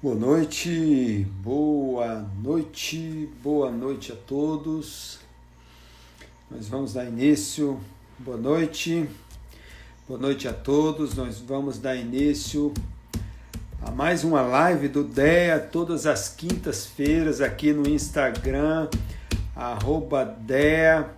[0.00, 5.18] Boa noite, boa noite, boa noite a todos.
[6.48, 7.80] Nós vamos dar início.
[8.16, 9.08] Boa noite,
[10.06, 11.16] boa noite a todos.
[11.16, 12.72] Nós vamos dar início
[13.82, 18.88] a mais uma live do DEA todas as quintas-feiras aqui no Instagram,
[19.56, 21.10] arroba DEA,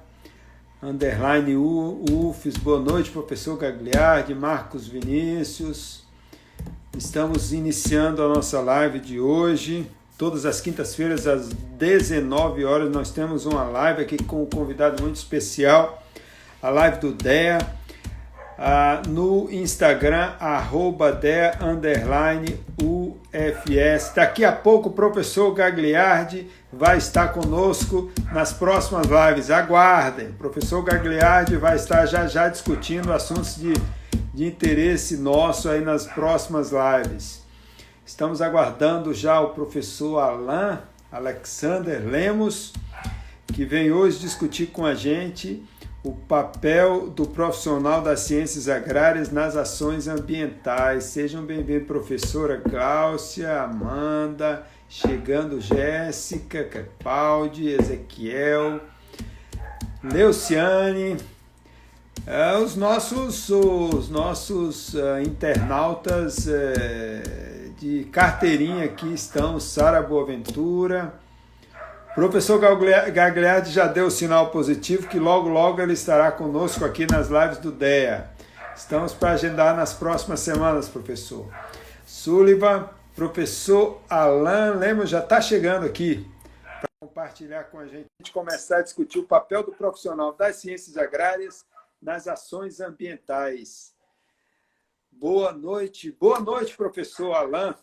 [0.82, 2.56] underline UFES.
[2.56, 6.08] Boa noite, professor Gagliardi, Marcos Vinícius.
[6.96, 9.88] Estamos iniciando a nossa live de hoje.
[10.18, 15.14] Todas as quintas-feiras, às 19 horas, nós temos uma live aqui com um convidado muito
[15.16, 16.02] especial,
[16.60, 17.58] a live do DEA.
[18.58, 21.58] Ah, no Instagram, arroba DEA
[22.82, 24.12] UFS.
[24.14, 29.50] Daqui a pouco o professor Gagliardi vai estar conosco nas próximas lives.
[29.50, 33.72] Aguardem, o professor Gagliardi vai estar já já discutindo assuntos de
[34.40, 37.44] de interesse nosso aí nas próximas lives.
[38.06, 40.78] Estamos aguardando já o professor Alain
[41.12, 42.72] Alexander Lemos,
[43.52, 45.62] que vem hoje discutir com a gente
[46.02, 51.04] o papel do profissional das ciências agrárias nas ações ambientais.
[51.04, 58.80] Sejam bem-vindos, professora Cláudia, Amanda, chegando Jéssica, Capaldi, Ezequiel,
[60.02, 61.18] Leuciane,
[62.26, 71.14] é, os nossos, os nossos uh, internautas uh, de carteirinha aqui estão Sara Boaventura.
[72.14, 77.28] Professor Gagliardi já deu o sinal positivo que logo, logo ele estará conosco aqui nas
[77.28, 78.28] lives do DEA.
[78.76, 81.48] Estamos para agendar nas próximas semanas, professor.
[82.04, 86.26] Sullivan, professor Alain Lemos já está chegando aqui
[86.80, 90.56] para compartilhar com a gente, a gente começar a discutir o papel do profissional das
[90.56, 91.64] ciências agrárias
[92.00, 93.94] nas ações ambientais.
[95.10, 97.74] Boa noite, boa noite, professor Alain.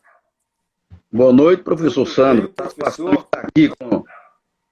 [1.12, 2.48] Boa noite, professor Tudo Sandro.
[2.48, 3.14] Bem, professor.
[3.14, 4.04] Estar aqui com,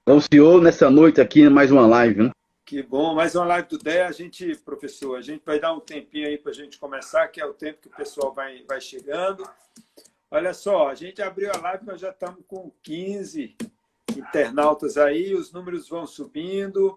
[0.04, 2.24] com o senhor nessa noite aqui, mais uma live.
[2.24, 2.30] Né?
[2.64, 4.08] Que bom, mais uma live do DEA.
[4.08, 7.40] A gente, professor, a gente vai dar um tempinho aí para a gente começar, que
[7.40, 9.48] é o tempo que o pessoal vai, vai chegando.
[10.28, 13.54] Olha só, a gente abriu a live, nós já estamos com 15
[14.16, 16.96] internautas aí, os números vão subindo.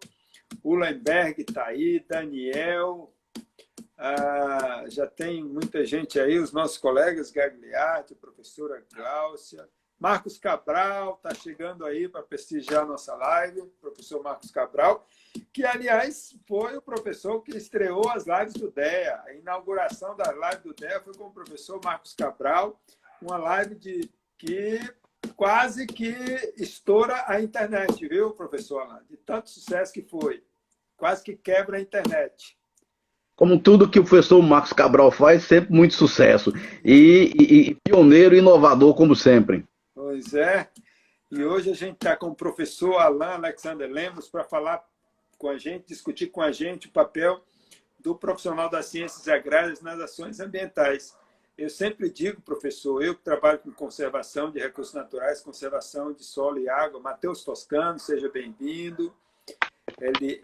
[0.64, 3.14] Ullenberg está aí, Daniel,
[3.98, 9.68] ah, já tem muita gente aí, os nossos colegas Gagliardi, professora Gláucia,
[10.00, 15.06] Marcos Cabral está chegando aí para prestigiar a nossa live, professor Marcos Cabral,
[15.52, 19.22] que, aliás, foi o professor que estreou as lives do DEA.
[19.26, 22.82] A inauguração da live do DEA foi com o professor Marcos Cabral,
[23.22, 24.80] uma live de que
[25.40, 26.14] quase que
[26.58, 29.00] estoura a internet, viu, professor Alain?
[29.10, 30.44] De tanto sucesso que foi.
[30.98, 32.58] Quase que quebra a internet.
[33.38, 36.52] Como tudo que o professor Marcos Cabral faz, sempre muito sucesso.
[36.84, 39.66] E, e, e pioneiro e inovador, como sempre.
[39.96, 40.70] Pois é.
[41.32, 44.84] E hoje a gente está com o professor Alain Alexander Lemos para falar
[45.38, 47.42] com a gente, discutir com a gente o papel
[47.98, 51.18] do profissional das ciências agrárias nas ações ambientais.
[51.60, 56.58] Eu sempre digo, professor, eu que trabalho com conservação de recursos naturais, conservação de solo
[56.58, 59.14] e água, Matheus Toscano, seja bem-vindo.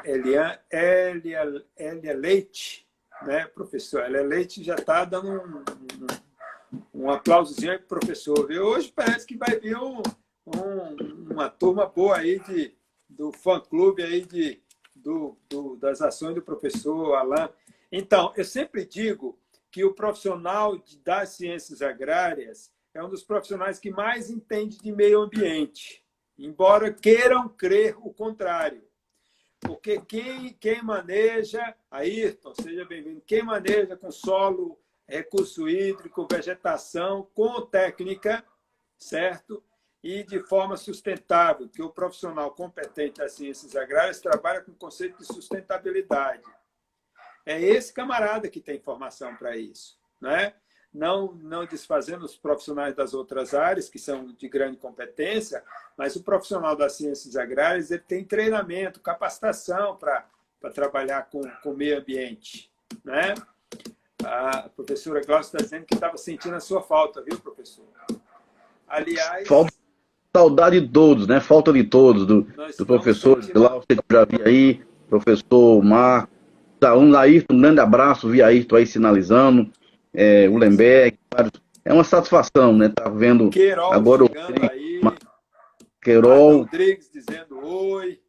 [0.04, 2.86] Elia, Elia, Elia Leite,
[3.22, 4.04] né, professor?
[4.04, 5.64] Elia Leite já está dando um,
[6.94, 8.46] um, um aplausozinho aí para o professor.
[8.46, 8.66] Viu?
[8.66, 10.04] Hoje parece que vai vir um,
[10.46, 12.76] um, uma turma boa aí de,
[13.10, 14.62] do fã-clube aí de,
[14.94, 17.48] do, do, das ações do professor Alain.
[17.90, 19.40] Então, eu sempre digo
[19.76, 25.20] que o profissional das ciências agrárias é um dos profissionais que mais entende de meio
[25.20, 26.02] ambiente,
[26.38, 28.88] embora queiram crer o contrário.
[29.60, 37.60] Porque quem, quem maneja, Ayrton, seja bem-vindo, quem maneja com solo, recurso hídrico, vegetação, com
[37.66, 38.46] técnica,
[38.98, 39.62] certo?
[40.02, 45.18] E de forma sustentável, que o profissional competente das ciências agrárias trabalha com o conceito
[45.18, 46.44] de sustentabilidade.
[47.46, 50.54] É esse camarada que tem formação para isso, né?
[50.94, 55.62] Não, não desfazendo os profissionais das outras áreas, que são de grande competência,
[55.98, 60.26] mas o profissional das ciências agrárias ele tem treinamento, capacitação para
[60.74, 62.72] trabalhar com o meio ambiente.
[63.04, 63.36] Né?
[64.24, 67.86] A professora Cláudia está dizendo que estava sentindo a sua falta, viu, professor?
[68.88, 69.48] Aliás.
[69.48, 69.74] Falta
[70.36, 71.40] saudade de todos, né?
[71.40, 72.42] Falta de todos, do,
[72.78, 73.46] do professor.
[73.46, 76.35] Glaucio, que já vi aí, professor Marco,
[76.94, 79.72] um Ayrton, um grande abraço, via Ayrton aí sinalizando,
[80.14, 81.18] é, o Lembeck,
[81.86, 82.90] é uma satisfação, né?
[82.90, 84.30] Tá vendo Queiroz agora o
[84.70, 85.00] aí,
[86.02, 86.58] Queirol.
[86.60, 88.20] Rodrigues dizendo oi.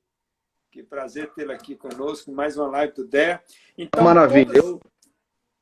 [0.70, 3.40] Que prazer tê-lo aqui conosco, mais uma live do DER.
[3.78, 4.62] Então, Maravilha.
[4.62, 4.80] Todas...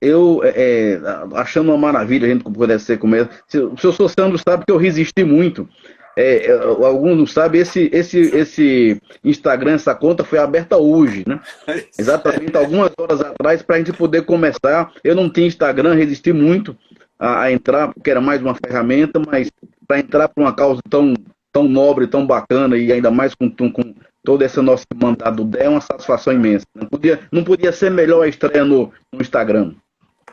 [0.00, 0.50] eu, é,
[0.94, 1.00] é,
[1.35, 3.23] achando uma maravilha a gente poder ser como é.
[3.23, 5.69] O senhor Sandro sabe que eu resisti muito.
[6.16, 11.40] É, é, alguns não sabem, esse, esse, esse Instagram, essa conta foi aberta hoje, né?
[11.99, 14.93] Exatamente algumas horas atrás, para a gente poder começar.
[15.02, 16.76] Eu não tinha Instagram, resisti muito
[17.19, 19.50] a, a entrar, porque era mais uma ferramenta, mas
[19.87, 21.14] para entrar para uma causa tão,
[21.52, 23.94] tão nobre, tão bacana, e ainda mais com, com
[24.25, 26.67] toda essa nossa mandado é uma satisfação imensa.
[26.75, 29.75] Não podia, não podia ser melhor a estreia no, no Instagram.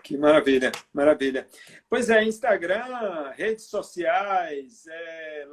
[0.04, 1.48] Que maravilha, maravilha.
[1.90, 5.46] Pois é, Instagram, redes sociais, é,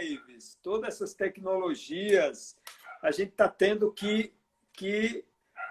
[0.00, 2.56] lives, todas essas tecnologias,
[3.02, 4.32] a gente está tendo que,
[4.72, 5.24] que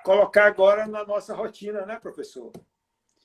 [0.04, 2.52] colocar agora na nossa rotina, né, professor?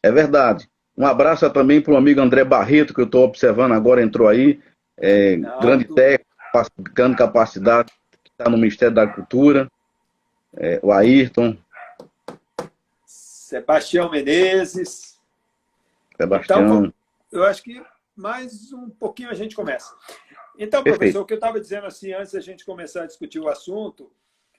[0.03, 0.69] É verdade.
[0.97, 4.61] Um abraço também para o amigo André Barreto, que eu estou observando agora, entrou aí.
[4.97, 6.31] É, grande técnico,
[6.95, 7.93] grande capacidade,
[8.25, 9.71] que está no Ministério da Cultura.
[10.57, 11.57] É, o Ayrton,
[13.47, 15.21] Sebastião Menezes.
[16.17, 16.65] Sebastião.
[16.65, 16.95] Então,
[17.31, 17.81] eu acho que
[18.17, 19.95] mais um pouquinho a gente começa.
[20.59, 21.21] Então, professor, Perfeito.
[21.21, 24.13] o que eu estava dizendo assim, antes da gente começar a discutir o assunto,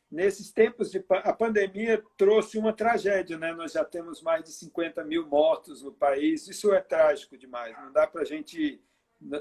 [0.10, 3.52] nesses tempos de a pandemia trouxe uma tragédia, né?
[3.52, 6.48] Nós já temos mais de 50 mil mortos no país.
[6.48, 7.78] Isso é trágico demais.
[7.78, 8.82] Não dá para a gente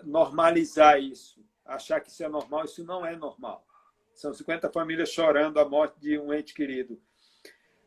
[0.03, 2.65] normalizar isso, achar que isso é normal.
[2.65, 3.65] Isso não é normal.
[4.13, 7.01] São 50 famílias chorando a morte de um ente querido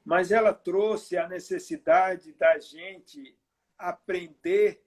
[0.04, 3.38] mas ela trouxe a necessidade da gente
[3.78, 4.84] aprender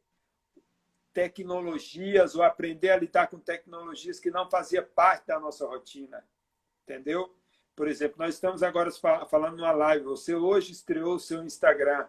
[1.13, 6.25] tecnologias ou aprender a lidar com tecnologias que não fazia parte da nossa rotina,
[6.83, 7.35] entendeu?
[7.75, 8.91] Por exemplo, nós estamos agora
[9.29, 12.07] falando numa live, você hoje estreou o seu Instagram.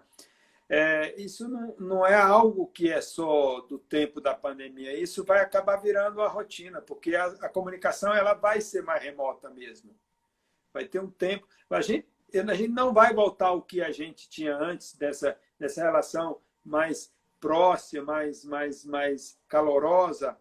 [0.69, 5.41] É, isso não, não é algo que é só do tempo da pandemia, isso vai
[5.41, 9.93] acabar virando a rotina, porque a, a comunicação ela vai ser mais remota mesmo.
[10.73, 11.47] Vai ter um tempo.
[11.69, 12.07] A gente
[12.39, 17.13] a gente não vai voltar ao que a gente tinha antes dessa, dessa relação mais
[17.39, 20.37] próxima, mais, mais, mais calorosa.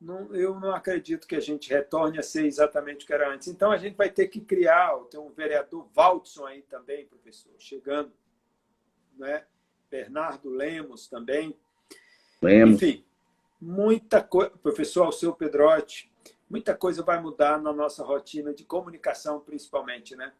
[0.00, 3.48] Não, eu não acredito que a gente retorne a ser exatamente o que era antes.
[3.48, 4.96] Então, a gente vai ter que criar.
[5.10, 8.12] Tem um vereador Valdson aí também, professor, chegando.
[9.16, 9.44] Né?
[9.90, 11.56] Bernardo Lemos também.
[12.42, 12.82] Lemos.
[12.82, 13.04] Enfim,
[13.60, 14.50] muita coisa.
[14.50, 16.12] Professor Alceu Pedrotti,
[16.48, 20.32] muita coisa vai mudar na nossa rotina de comunicação, principalmente, né?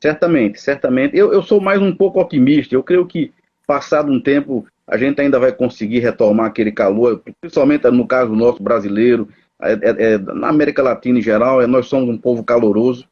[0.00, 1.16] Certamente, certamente.
[1.16, 2.74] Eu, eu sou mais um pouco otimista.
[2.74, 3.32] Eu creio que,
[3.66, 8.62] passado um tempo, a gente ainda vai conseguir retomar aquele calor, principalmente no caso nosso
[8.62, 9.28] brasileiro,
[9.60, 13.08] é, é, é, na América Latina em geral, é, nós somos um povo caloroso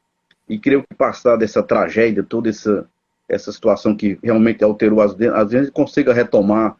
[0.48, 2.86] e creio que passar dessa tragédia, toda essa,
[3.28, 6.76] essa situação que realmente alterou as, as vezes, consiga retomar.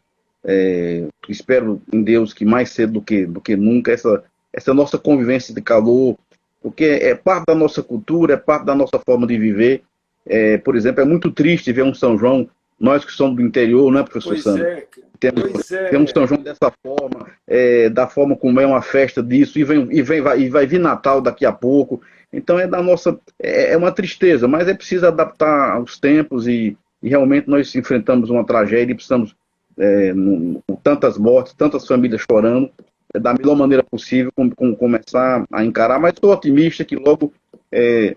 [0.46, 4.22] É, espero em Deus que mais cedo do que, do que nunca essa,
[4.52, 6.18] essa nossa convivência de calor,
[6.62, 9.82] porque é parte da nossa cultura, é parte da nossa forma de viver
[10.26, 12.48] é, por exemplo, é muito triste ver um São João,
[12.78, 14.64] nós que somos do interior, não é, professor pois Sandro?
[14.64, 14.86] É.
[15.20, 15.88] Temos, é.
[15.88, 19.88] temos São João dessa forma, é, da forma como é uma festa disso, e, vem,
[19.90, 22.02] e, vem, vai, e vai vir Natal daqui a pouco.
[22.32, 23.18] Então é da nossa.
[23.40, 28.28] É, é uma tristeza, mas é preciso adaptar aos tempos e, e realmente nós enfrentamos
[28.28, 29.36] uma tragédia e precisamos,
[29.78, 32.70] é, no, com tantas mortes, tantas famílias chorando,
[33.14, 36.00] é, da melhor maneira possível, com, com, começar a encarar.
[36.00, 37.32] Mas estou otimista que logo
[37.70, 38.16] é,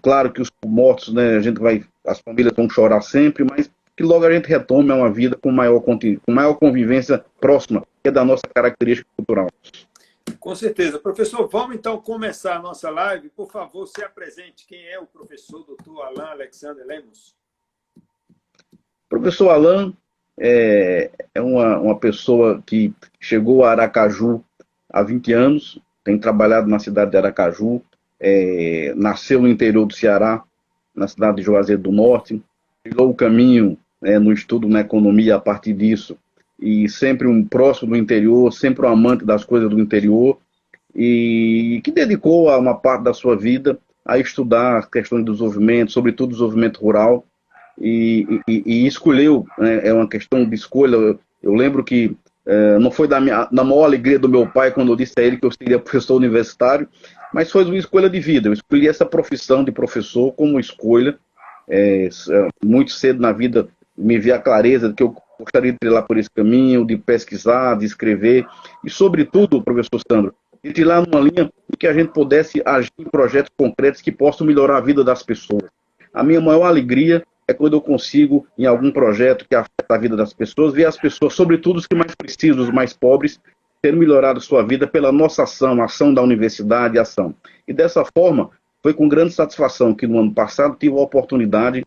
[0.00, 4.02] Claro que os mortos, né, a gente vai, as famílias vão chorar sempre, mas que
[4.02, 5.98] logo a gente retome uma vida com maior, com
[6.28, 9.48] maior convivência próxima, que é da nossa característica cultural.
[10.38, 10.98] Com certeza.
[10.98, 13.28] Professor, vamos então começar a nossa live.
[13.30, 14.66] Por favor, se apresente.
[14.66, 17.34] Quem é o professor doutor Alain Alexander Lemos?
[19.08, 19.94] Professor Alain
[20.38, 24.42] é, é uma, uma pessoa que chegou a Aracaju
[24.88, 27.82] há 20 anos, tem trabalhado na cidade de Aracaju,
[28.22, 30.42] é, nasceu no interior do Ceará,
[30.94, 32.40] na cidade de Juazeiro do Norte,
[32.84, 36.16] trilhou o caminho é, no estudo na economia a partir disso,
[36.58, 40.38] e sempre um próximo do interior, sempre um amante das coisas do interior,
[40.94, 46.80] e que dedicou uma parte da sua vida a estudar questões do desenvolvimento, sobretudo desenvolvimento
[46.80, 47.24] rural,
[47.80, 52.14] e, e, e escolheu, né, é uma questão de escolha, eu, eu lembro que
[52.44, 55.22] é, não foi da, minha, da maior alegria do meu pai quando eu disse a
[55.22, 56.88] ele que eu seria professor universitário,
[57.32, 58.48] mas foi uma escolha de vida.
[58.48, 61.18] Eu escolhi essa profissão de professor como escolha.
[61.68, 65.78] É, é, muito cedo na vida me vi a clareza de que eu gostaria de
[65.78, 68.46] trilhar por esse caminho, de pesquisar, de escrever
[68.84, 73.04] e, sobretudo, professor Sandro, de trilhar numa linha em que a gente pudesse agir em
[73.04, 75.64] projetos concretos que possam melhorar a vida das pessoas.
[76.12, 80.16] A minha maior alegria é quando eu consigo, em algum projeto que afeta a vida
[80.16, 83.40] das pessoas, ver as pessoas, sobretudo os que mais precisam, os mais pobres,
[83.82, 87.34] ter melhorado sua vida pela nossa ação, ação da universidade, ação.
[87.66, 91.84] E dessa forma, foi com grande satisfação que no ano passado tive a oportunidade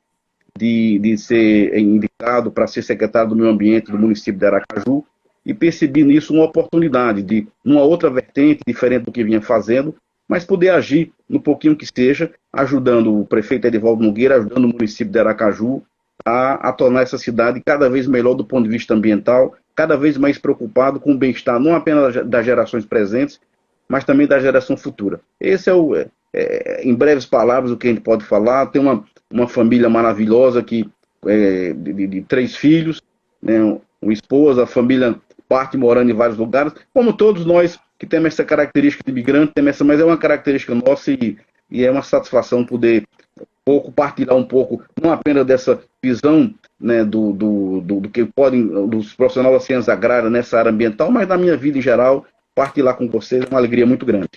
[0.58, 5.04] de, de ser indicado para ser secretário do Meio Ambiente do município de Aracaju
[5.46, 9.96] e percebi nisso uma oportunidade de, numa outra vertente, diferente do que vinha fazendo,
[10.28, 15.12] mas poder agir no pouquinho que seja, ajudando o prefeito Edivaldo Nogueira, ajudando o município
[15.12, 15.84] de Aracaju
[16.26, 20.18] a, a tornar essa cidade cada vez melhor do ponto de vista ambiental, cada vez
[20.18, 23.40] mais preocupado com o bem-estar não apenas das gerações presentes,
[23.88, 25.20] mas também da geração futura.
[25.40, 28.68] Esse é o, é, é, em breves palavras, o que a gente pode falar.
[28.68, 30.90] Tem uma, uma família maravilhosa que,
[31.26, 33.02] é, de, de, três filhos,
[33.42, 33.60] né,
[34.02, 35.16] uma esposa, a família
[35.48, 39.70] parte morando em vários lugares, como todos nós que temos essa característica de imigrante, temos
[39.70, 41.38] essa, mas é uma característica nossa e,
[41.70, 43.04] e é uma satisfação poder
[43.40, 46.54] um pouco partilhar um pouco, não apenas dessa visão
[46.86, 51.10] né, do, do, do, do, que podem, dos profissionais da ciência agrária nessa área ambiental,
[51.10, 54.30] mas da minha vida em geral, partilhar com vocês é uma alegria muito grande.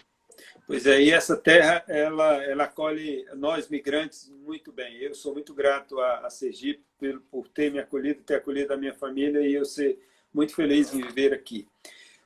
[0.67, 4.97] Pois é, e essa terra, ela, ela acolhe nós migrantes muito bem.
[4.97, 8.77] Eu sou muito grato a, a Sergipe por, por ter me acolhido, ter acolhido a
[8.79, 9.99] minha família e eu ser
[10.33, 11.69] muito feliz em viver aqui.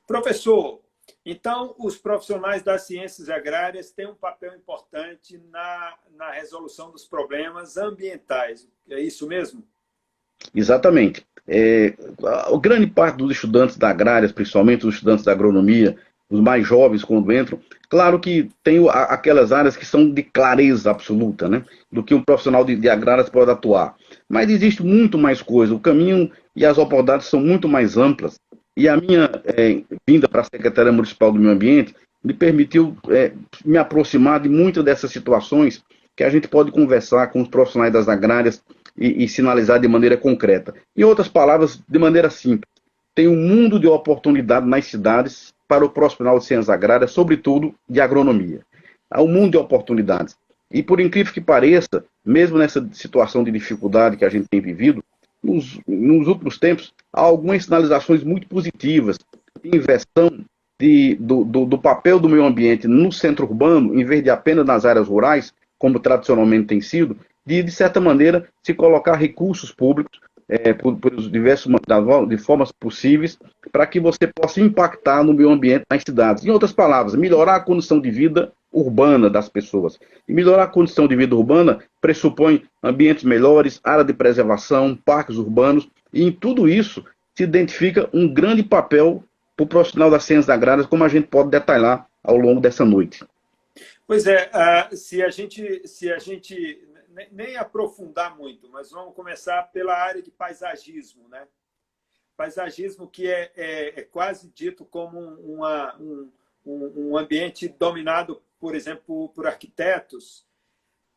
[0.06, 0.80] Professor,
[1.26, 7.76] então os profissionais das ciências agrárias têm um papel importante na, na resolução dos problemas
[7.76, 8.68] ambientais.
[8.88, 9.64] É isso mesmo?
[10.54, 11.24] Exatamente.
[11.46, 11.94] É,
[12.24, 15.96] a grande parte dos estudantes da agrária, principalmente os estudantes da agronomia,
[16.30, 17.58] os mais jovens quando entram,
[17.90, 21.62] claro que tem aquelas áreas que são de clareza absoluta, né?
[21.90, 23.94] Do que um profissional de, de agrárias pode atuar.
[24.28, 25.74] Mas existe muito mais coisa.
[25.74, 28.38] O caminho e as oportunidades são muito mais amplas.
[28.74, 31.94] E a minha é, vinda para a Secretaria Municipal do Meio Ambiente
[32.24, 33.32] me permitiu é,
[33.64, 35.84] me aproximar de muitas dessas situações
[36.16, 38.62] que a gente pode conversar com os profissionais das agrárias
[38.96, 40.74] e, e sinalizar de maneira concreta.
[40.96, 42.70] Em outras palavras, de maneira simples,
[43.14, 48.00] tem um mundo de oportunidade nas cidades para o profissional de ciências agrárias, sobretudo de
[48.00, 48.60] agronomia.
[49.10, 50.36] Há um mundo de oportunidades.
[50.70, 55.04] E por incrível que pareça, mesmo nessa situação de dificuldade que a gente tem vivido,
[55.42, 59.18] nos, nos últimos tempos, há algumas sinalizações muito positivas
[59.62, 60.44] de inversão
[60.78, 64.64] de, do, do, do, papel do meio ambiente no centro urbano, em vez de apenas
[64.64, 70.20] nas áreas rurais, como tradicionalmente tem sido, de, de certa maneira, se colocar recursos públicos
[70.48, 71.72] é, por, por diversos
[72.28, 73.38] de formas possíveis
[73.70, 76.44] para que você possa impactar no meio ambiente nas cidades.
[76.44, 79.98] Em outras palavras, melhorar a condição de vida urbana das pessoas.
[80.28, 85.88] E melhorar a condição de vida urbana pressupõe ambientes melhores, área de preservação, parques urbanos,
[86.12, 89.24] e em tudo isso se identifica um grande papel
[89.56, 93.24] para o profissional das ciências agrárias, como a gente pode detalhar ao longo dessa noite.
[94.06, 96.78] Pois é, uh, se a gente, se a gente
[97.30, 101.46] nem aprofundar muito, mas vamos começar pela área de paisagismo, né?
[102.36, 106.32] Paisagismo que é, é, é quase dito como uma, um,
[106.64, 110.46] um ambiente dominado, por exemplo, por arquitetos,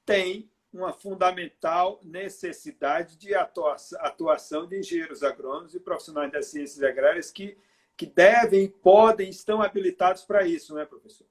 [0.05, 7.57] tem uma fundamental necessidade de atuação de engenheiros agrônomos e profissionais das ciências agrárias que,
[7.95, 11.25] que devem, podem, estão habilitados para isso, não é, professor?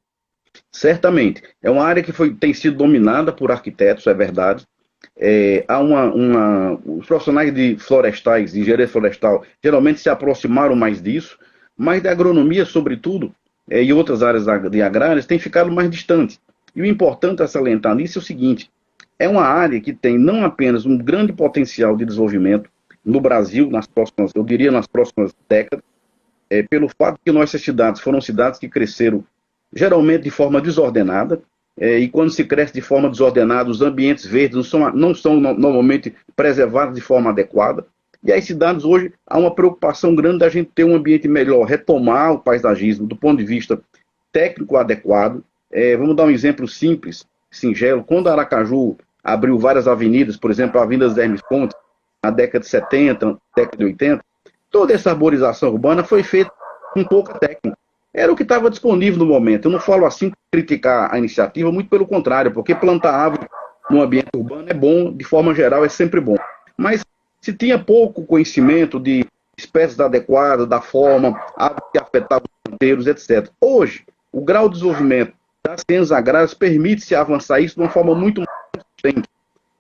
[0.70, 1.42] Certamente.
[1.62, 4.66] É uma área que foi, tem sido dominada por arquitetos, é verdade.
[5.16, 11.00] É, há uma, uma, os profissionais de florestais, de engenharia florestal, geralmente se aproximaram mais
[11.00, 11.38] disso,
[11.76, 13.34] mas da agronomia, sobretudo,
[13.70, 16.40] é, e outras áreas de agrárias, têm ficado mais distantes.
[16.74, 18.70] E o importante a salientar nisso é o seguinte:
[19.18, 22.68] é uma área que tem não apenas um grande potencial de desenvolvimento
[23.04, 25.84] no Brasil, nas próximas, eu diria nas próximas décadas,
[26.48, 29.24] é, pelo fato que nossas cidades foram cidades que cresceram
[29.74, 31.42] geralmente de forma desordenada,
[31.76, 35.40] é, e quando se cresce de forma desordenada, os ambientes verdes não são, não são
[35.40, 37.84] no, normalmente preservados de forma adequada.
[38.22, 42.32] E as cidades hoje há uma preocupação grande da gente ter um ambiente melhor, retomar
[42.32, 43.80] o paisagismo do ponto de vista
[44.32, 45.44] técnico adequado.
[45.70, 48.04] É, vamos dar um exemplo simples, singelo.
[48.04, 51.76] Quando Aracaju abriu várias avenidas, por exemplo, a Avenida dos Hermes Pontes,
[52.22, 54.24] na década de 70, década de 80,
[54.70, 56.50] toda essa arborização urbana foi feita
[56.94, 57.76] com pouca técnica.
[58.14, 59.66] Era o que estava disponível no momento.
[59.66, 63.48] Eu não falo assim criticar a iniciativa, muito pelo contrário, porque plantar árvore
[63.90, 66.36] no ambiente urbano é bom, de forma geral, é sempre bom.
[66.76, 67.04] Mas
[67.40, 69.26] se tinha pouco conhecimento de
[69.58, 73.50] espécies adequadas, da forma, árvores que afetavam os canteiros, etc.
[73.60, 78.40] Hoje, o grau de desenvolvimento das ciências agrárias permite-se avançar isso de uma forma muito
[78.40, 79.28] mais consistente.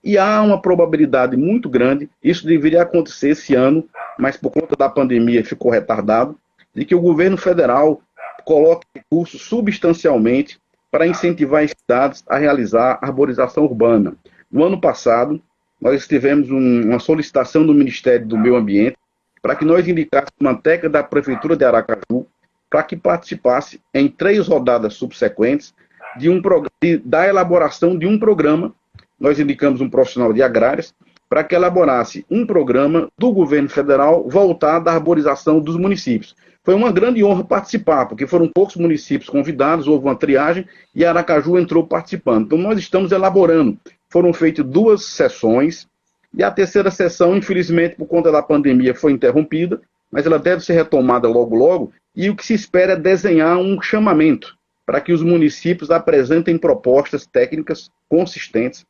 [0.02, 3.88] E há uma probabilidade muito grande, isso deveria acontecer esse ano,
[4.18, 6.36] mas por conta da pandemia ficou retardado,
[6.74, 8.02] de que o governo federal
[8.44, 10.58] coloque recursos substancialmente
[10.90, 14.14] para incentivar as cidades a realizar arborização urbana.
[14.50, 15.42] No ano passado,
[15.80, 18.96] nós tivemos um, uma solicitação do Ministério do Meio Ambiente
[19.42, 22.26] para que nós indicássemos uma técnica da Prefeitura de Aracaju
[22.70, 25.74] para que participasse em três rodadas subsequentes
[26.16, 26.40] de um,
[26.80, 28.72] de, da elaboração de um programa.
[29.20, 30.94] Nós indicamos um profissional de agrárias
[31.28, 36.34] para que elaborasse um programa do governo federal voltado à arborização dos municípios.
[36.64, 41.58] Foi uma grande honra participar, porque foram poucos municípios convidados, houve uma triagem e Aracaju
[41.58, 42.46] entrou participando.
[42.46, 43.78] Então, nós estamos elaborando.
[44.08, 45.86] Foram feitas duas sessões,
[46.32, 49.80] e a terceira sessão, infelizmente, por conta da pandemia, foi interrompida,
[50.10, 53.80] mas ela deve ser retomada logo, logo, e o que se espera é desenhar um
[53.82, 54.56] chamamento
[54.86, 58.84] para que os municípios apresentem propostas técnicas consistentes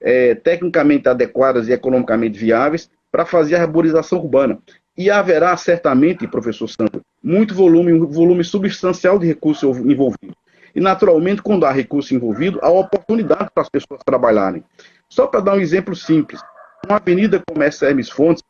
[0.00, 4.58] é, tecnicamente adequadas e economicamente viáveis para fazer a arborização urbana.
[4.96, 10.36] E haverá certamente, professor Santos, muito volume, um volume substancial de recursos envolvidos.
[10.74, 14.64] E, naturalmente, quando há recurso envolvido, há oportunidade para as pessoas trabalharem.
[15.08, 16.40] Só para dar um exemplo simples,
[16.86, 18.42] uma avenida como essa Hermes Fontes,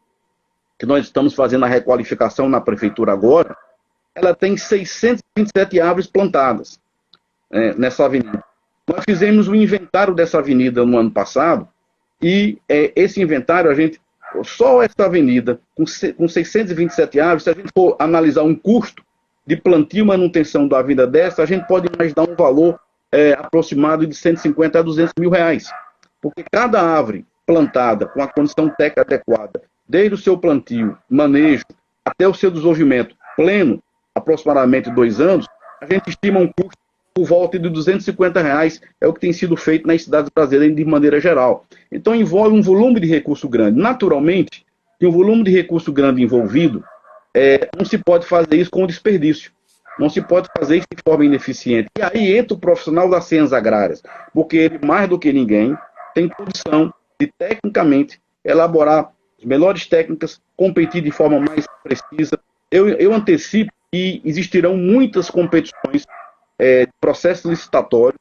[0.79, 3.57] que nós estamos fazendo a requalificação na prefeitura agora,
[4.15, 6.79] ela tem 627 árvores plantadas
[7.51, 8.43] é, nessa avenida.
[8.87, 11.69] Nós fizemos o um inventário dessa avenida no ano passado
[12.21, 14.01] e é, esse inventário a gente
[14.45, 15.85] só essa avenida com,
[16.17, 19.03] com 627 árvores, se a gente for analisar um custo
[19.47, 22.79] de plantio e manutenção da avenida dessa, a gente pode imaginar um valor
[23.11, 25.71] é, aproximado de 150 a 200 mil reais.
[26.21, 31.65] Porque cada árvore plantada com a condição técnica adequada, desde o seu plantio, manejo,
[32.05, 33.83] até o seu desenvolvimento pleno,
[34.15, 35.47] aproximadamente dois anos,
[35.81, 36.80] a gente estima um custo
[37.15, 40.85] por volta de 250 reais, é o que tem sido feito nas cidades brasileiras de
[40.85, 41.67] maneira geral.
[41.91, 43.79] Então envolve um volume de recurso grande.
[43.79, 44.65] Naturalmente,
[44.99, 46.85] que um volume de recurso grande envolvido,
[47.35, 49.51] é, não se pode fazer isso com desperdício.
[49.99, 51.89] Não se pode fazer isso de forma ineficiente.
[51.99, 54.03] E aí entra o profissional das ciências agrárias,
[54.33, 55.77] porque ele, mais do que ninguém,
[56.15, 62.39] tem condição de, tecnicamente, elaborar as melhores técnicas, competir de forma mais precisa.
[62.71, 66.07] Eu, eu antecipo que existirão muitas competições
[66.61, 68.19] é, processo licitatório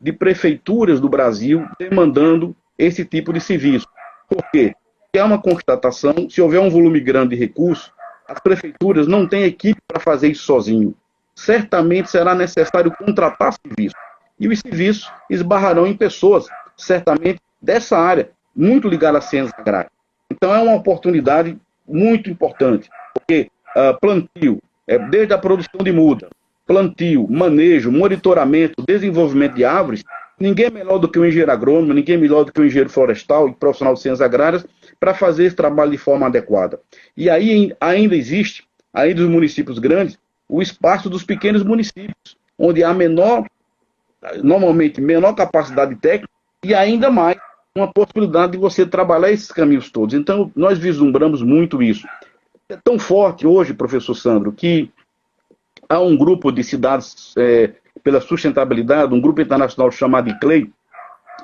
[0.00, 3.86] de prefeituras do Brasil demandando esse tipo de serviço.
[4.28, 4.74] Por quê?
[5.02, 7.92] Porque é uma constatação, se houver um volume grande de recursos,
[8.26, 10.94] as prefeituras não têm equipe para fazer isso sozinho.
[11.34, 13.98] Certamente será necessário contratar serviços.
[14.40, 19.90] E os serviços esbarrarão em pessoas, certamente, dessa área, muito ligada à ciência agrária.
[20.30, 26.28] Então é uma oportunidade muito importante, porque uh, plantio, é, desde a produção de muda,
[26.66, 30.04] plantio, manejo, monitoramento, desenvolvimento de árvores,
[30.38, 32.90] ninguém é melhor do que o engenheiro agrônomo, ninguém é melhor do que o engenheiro
[32.90, 34.64] florestal e profissional de ciências agrárias
[34.98, 36.80] para fazer esse trabalho de forma adequada.
[37.16, 42.92] E aí ainda existe, aí dos municípios grandes, o espaço dos pequenos municípios, onde há
[42.92, 43.46] menor,
[44.42, 46.28] normalmente menor capacidade técnica
[46.64, 47.36] e ainda mais
[47.74, 50.14] uma possibilidade de você trabalhar esses caminhos todos.
[50.14, 52.06] Então, nós vislumbramos muito isso.
[52.68, 54.90] É tão forte hoje, professor Sandro, que
[55.92, 60.70] há um grupo de cidades é, pela sustentabilidade, um grupo internacional chamado ICLEI,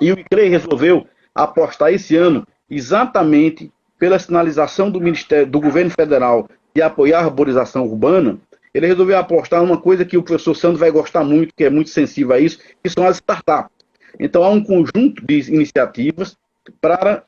[0.01, 6.49] e o ICLEI resolveu apostar esse ano exatamente pela sinalização do Ministério, do governo federal
[6.75, 8.39] de apoiar a arborização urbana,
[8.73, 11.91] ele resolveu apostar numa coisa que o professor Sandro vai gostar muito, que é muito
[11.91, 13.71] sensível a isso, que são as startups.
[14.19, 16.37] Então há um conjunto de iniciativas
[16.81, 17.25] para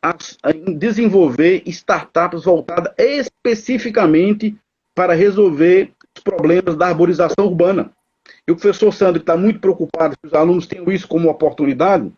[0.77, 4.55] desenvolver startups voltadas especificamente
[4.95, 5.93] para resolver
[6.31, 7.91] problemas da arborização urbana.
[8.47, 12.11] E o professor Sandro está muito preocupado que os alunos tenham isso como oportunidade,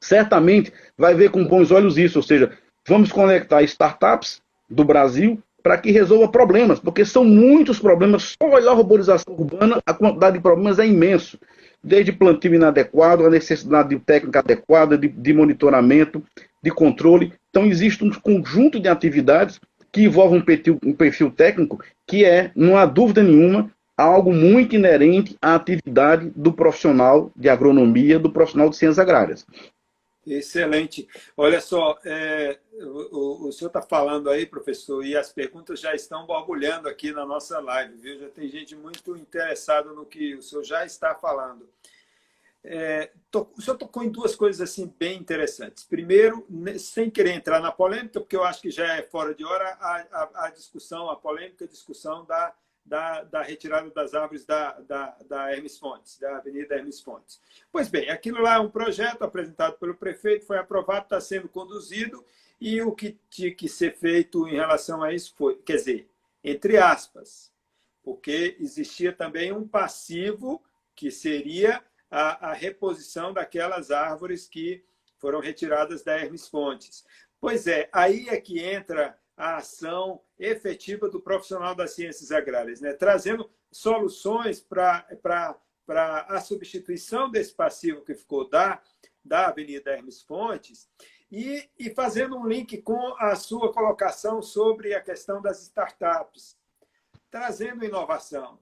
[0.00, 2.52] certamente vai ver com bons olhos isso, ou seja,
[2.88, 8.34] vamos conectar startups do Brasil para que resolva problemas, porque são muitos problemas.
[8.42, 11.38] Só olhar a arborização urbana, a quantidade de problemas é imenso.
[11.82, 16.22] Desde plantio inadequado, a necessidade de técnica adequada, de, de monitoramento,
[16.62, 17.32] de controle.
[17.50, 19.60] Então, existe um conjunto de atividades
[19.92, 24.74] que envolve um perfil, um perfil técnico que é, não há dúvida nenhuma, algo muito
[24.74, 29.46] inerente à atividade do profissional de agronomia, do profissional de ciências agrárias.
[30.26, 31.08] Excelente.
[31.36, 36.26] Olha só, é, o, o, senhor está falando aí, professor, e as perguntas já estão
[36.26, 38.18] borbulhando aqui na nossa live, viu?
[38.18, 41.68] Já tem gente muito interessada no que o senhor já está falando.
[42.62, 45.84] É, to, o senhor tocou em duas coisas assim bem interessantes.
[45.84, 46.46] Primeiro,
[46.78, 50.06] sem querer entrar na polêmica, porque eu acho que já é fora de hora a,
[50.12, 55.52] a, a discussão, a polêmica discussão da, da, da, retirada das árvores da, da, da
[55.52, 57.40] Hermes Fontes, da Avenida Hermes Fontes.
[57.72, 62.24] Pois bem, aquilo lá é um projeto apresentado pelo prefeito, foi aprovado, está sendo conduzido,
[62.60, 66.10] e o que tinha que ser feito em relação a isso foi, quer dizer,
[66.44, 67.50] entre aspas,
[68.02, 70.62] porque existia também um passivo
[70.94, 74.84] que seria a, a reposição daquelas árvores que
[75.18, 77.04] foram retiradas da Hermes Fontes.
[77.40, 82.92] Pois é, aí é que entra a ação efetiva do profissional das ciências agrárias, né?
[82.92, 85.06] trazendo soluções para
[86.28, 88.82] a substituição desse passivo que ficou da,
[89.24, 90.90] da Avenida Hermes Fontes
[91.30, 96.58] E, e fazendo um link com a sua colocação sobre a questão das startups,
[97.30, 98.58] trazendo inovação.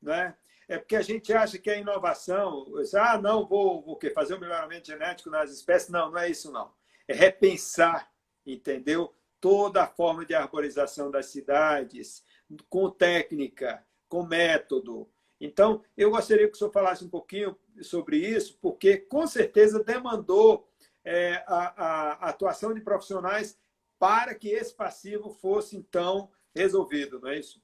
[0.00, 0.34] Né?
[0.68, 4.40] É porque a gente acha que a inovação, ah, não, vou, vou fazer o um
[4.40, 5.90] melhoramento genético nas espécies.
[5.90, 6.72] Não, não é isso, não.
[7.06, 8.10] É repensar,
[8.44, 9.14] entendeu?
[9.40, 12.24] Toda a forma de arborização das cidades,
[12.68, 15.08] com técnica, com método.
[15.40, 20.68] Então, eu gostaria que o senhor falasse um pouquinho sobre isso, porque com certeza demandou
[21.04, 23.58] é, a, a atuação de profissionais
[23.98, 27.62] para que esse passivo fosse, então, resolvido, não é isso?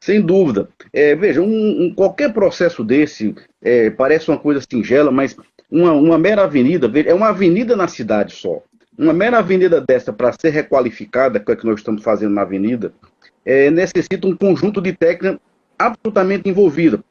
[0.00, 0.68] Sem dúvida.
[0.92, 5.36] É, veja, um, um, qualquer processo desse é, parece uma coisa singela, mas
[5.70, 8.62] uma, uma mera avenida, veja, é uma avenida na cidade só.
[8.96, 12.42] Uma mera avenida dessa, para ser requalificada, que é o que nós estamos fazendo na
[12.42, 12.92] avenida,
[13.44, 15.38] é, necessita um conjunto de técnicas
[15.78, 17.02] absolutamente envolvida.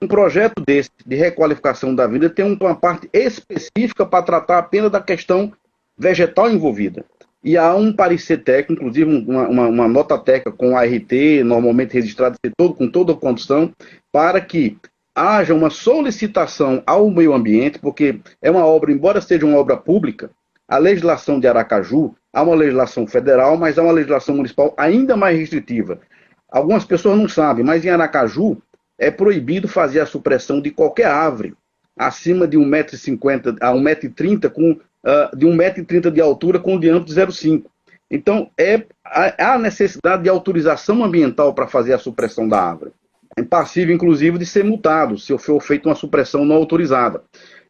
[0.00, 5.00] Um projeto desse, de requalificação da avenida, tem uma parte específica para tratar apenas da
[5.00, 5.52] questão
[5.96, 7.04] vegetal envolvida.
[7.46, 11.12] E há um parecer técnico, inclusive uma, uma, uma nota técnica com ART,
[11.44, 13.72] normalmente registrada com toda a condição,
[14.10, 14.76] para que
[15.14, 20.28] haja uma solicitação ao meio ambiente, porque é uma obra, embora seja uma obra pública,
[20.66, 25.38] a legislação de Aracaju, há uma legislação federal, mas há uma legislação municipal ainda mais
[25.38, 26.00] restritiva.
[26.50, 28.60] Algumas pessoas não sabem, mas em Aracaju
[28.98, 31.54] é proibido fazer a supressão de qualquer árvore
[31.96, 37.64] acima de 1,50m a 1,30m, com, uh, de 1,30m de altura com diâmetro de 0,5.
[38.10, 42.92] Então, é, há necessidade de autorização ambiental para fazer a supressão da árvore.
[43.36, 47.22] É passível, inclusive, de ser multado se for feita uma supressão não autorizada.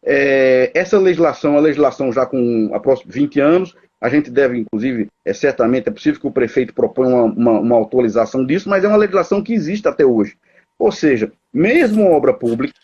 [0.05, 3.77] É, essa legislação é uma legislação já com aproximadamente 20 anos.
[4.01, 7.77] A gente deve, inclusive, é, certamente é possível que o prefeito proponha uma, uma, uma
[7.77, 10.37] autorização disso, mas é uma legislação que existe até hoje.
[10.79, 12.75] Ou seja, mesmo obra pública,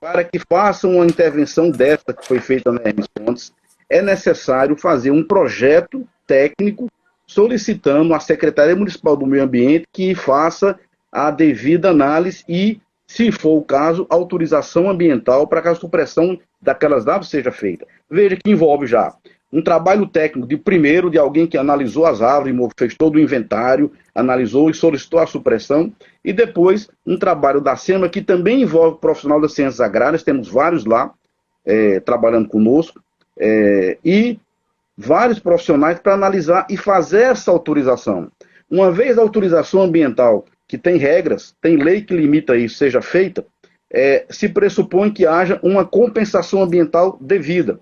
[0.00, 3.52] para que faça uma intervenção dessa que foi feita na Hermes Fontes,
[3.88, 6.90] é necessário fazer um projeto técnico
[7.26, 10.78] solicitando à Secretaria Municipal do Meio Ambiente que faça
[11.10, 17.06] a devida análise e, se for o caso, autorização ambiental para que a supressão daquelas
[17.06, 17.86] árvores seja feita.
[18.10, 19.14] Veja que envolve já
[19.54, 23.92] um trabalho técnico de primeiro de alguém que analisou as árvores, fez todo o inventário,
[24.12, 25.92] analisou e solicitou a supressão,
[26.24, 30.84] e depois um trabalho da SEMA que também envolve profissional das ciências agrárias, temos vários
[30.84, 31.14] lá
[31.64, 33.00] é, trabalhando conosco,
[33.38, 34.38] é, e
[34.96, 38.30] vários profissionais para analisar e fazer essa autorização.
[38.70, 43.44] Uma vez a autorização ambiental, que tem regras, tem lei que limita isso, seja feita,
[43.92, 47.78] é, se pressupõe que haja uma compensação ambiental devida.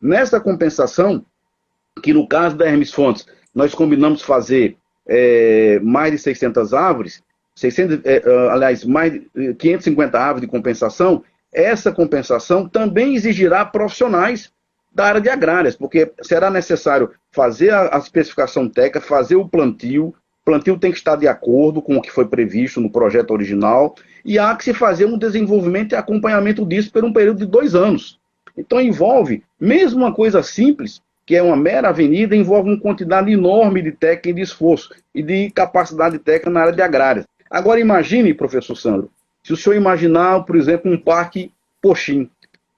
[0.00, 1.24] Nessa compensação,
[2.02, 7.22] que no caso da Hermes Fontes, nós combinamos fazer é, mais de 600 árvores,
[7.56, 14.50] 600, é, é, aliás, mais de 550 árvores de compensação, essa compensação também exigirá profissionais
[14.92, 20.78] da área de agrárias, porque será necessário fazer a, especificação técnica, fazer o plantio, plantio
[20.78, 24.54] tem que estar de acordo com o que foi previsto no projeto original, e há
[24.56, 28.18] que se fazer um desenvolvimento e acompanhamento disso por um período de dois anos.
[28.56, 33.80] Então envolve, mesmo uma coisa simples, que é uma mera avenida, envolve uma quantidade enorme
[33.80, 37.24] de técnica e de esforço e de capacidade técnica na área de agrária.
[37.48, 39.10] Agora imagine, professor Sandro,
[39.42, 42.28] se o senhor imaginar, por exemplo, um parque Poxim,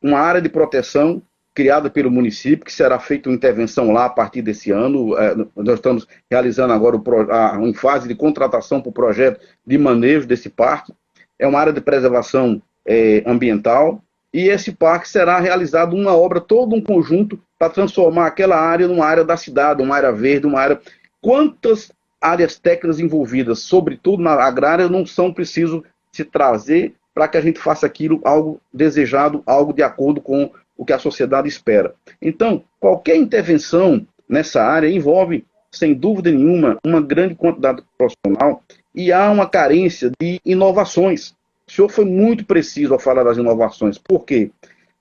[0.02, 1.22] uma área de proteção
[1.54, 5.16] criada pelo município, que será feita uma intervenção lá a partir desse ano.
[5.18, 9.76] É, nós estamos realizando agora o, a, em fase de contratação para o projeto de
[9.78, 10.92] manejo desse parque.
[11.38, 16.74] É uma área de preservação é, ambiental, e esse parque será realizado uma obra, todo
[16.74, 20.80] um conjunto, para transformar aquela área numa área da cidade, uma área verde, uma área.
[21.20, 27.40] Quantas áreas técnicas envolvidas, sobretudo na agrária, não são preciso se trazer para que a
[27.42, 30.50] gente faça aquilo algo desejado, algo de acordo com
[30.82, 31.94] o que a sociedade espera.
[32.20, 39.30] Então, qualquer intervenção nessa área envolve, sem dúvida nenhuma, uma grande quantidade profissional e há
[39.30, 41.34] uma carência de inovações.
[41.68, 43.96] O senhor foi muito preciso ao falar das inovações.
[43.96, 44.50] Por quê?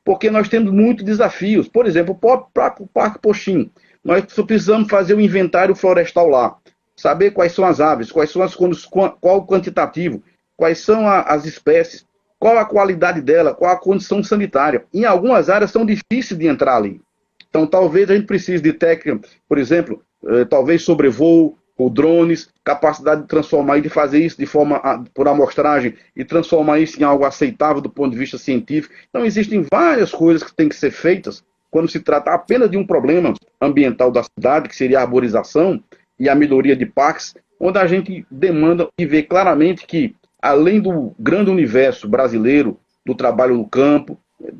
[0.05, 1.67] Porque nós temos muitos desafios.
[1.67, 3.71] Por exemplo, o Parque Poxim.
[4.03, 6.57] Nós precisamos fazer o inventário florestal lá.
[6.95, 10.21] Saber quais são as aves, quais são as qual o quantitativo,
[10.55, 12.05] quais são a, as espécies,
[12.41, 14.83] qual a qualidade dela, qual a condição sanitária.
[14.91, 16.99] Em algumas áreas são difíceis de entrar ali.
[17.47, 23.21] Então, talvez a gente precise de técnica, por exemplo, eh, talvez sobrevoo, com drones, capacidade
[23.21, 27.25] de transformar e de fazer isso de forma por amostragem e transformar isso em algo
[27.25, 28.95] aceitável do ponto de vista científico.
[29.09, 32.85] Então existem várias coisas que têm que ser feitas quando se trata apenas de um
[32.85, 35.81] problema ambiental da cidade, que seria a arborização
[36.19, 41.13] e a melhoria de parques, onde a gente demanda e vê claramente que, além do
[41.19, 44.17] grande universo brasileiro do trabalho no campo,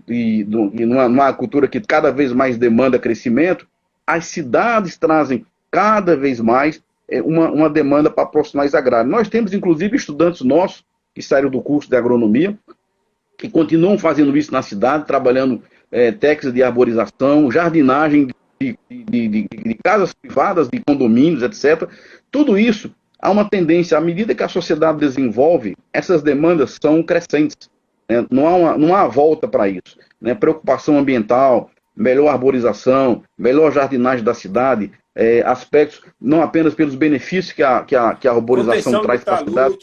[0.07, 3.67] e, do, e numa, numa cultura que cada vez mais demanda crescimento,
[4.05, 9.11] as cidades trazem cada vez mais é, uma, uma demanda para profissionais agrários.
[9.11, 12.57] Nós temos, inclusive, estudantes nossos que saíram do curso de agronomia,
[13.37, 18.27] que continuam fazendo isso na cidade, trabalhando é, técnicas de arborização, jardinagem
[18.59, 21.89] de, de, de, de, casas privadas, de condomínios, etc.
[22.29, 27.69] Tudo isso há uma tendência, à medida que a sociedade desenvolve, essas demandas são crescentes.
[28.09, 28.25] Né?
[28.29, 29.97] Não, há uma, não há volta para isso.
[30.19, 30.33] Né?
[30.33, 37.63] Preocupação ambiental, melhor arborização, melhor jardinagem da cidade, é, aspectos não apenas pelos benefícios que
[37.63, 39.77] a, que a, que a arborização traz para a cidade.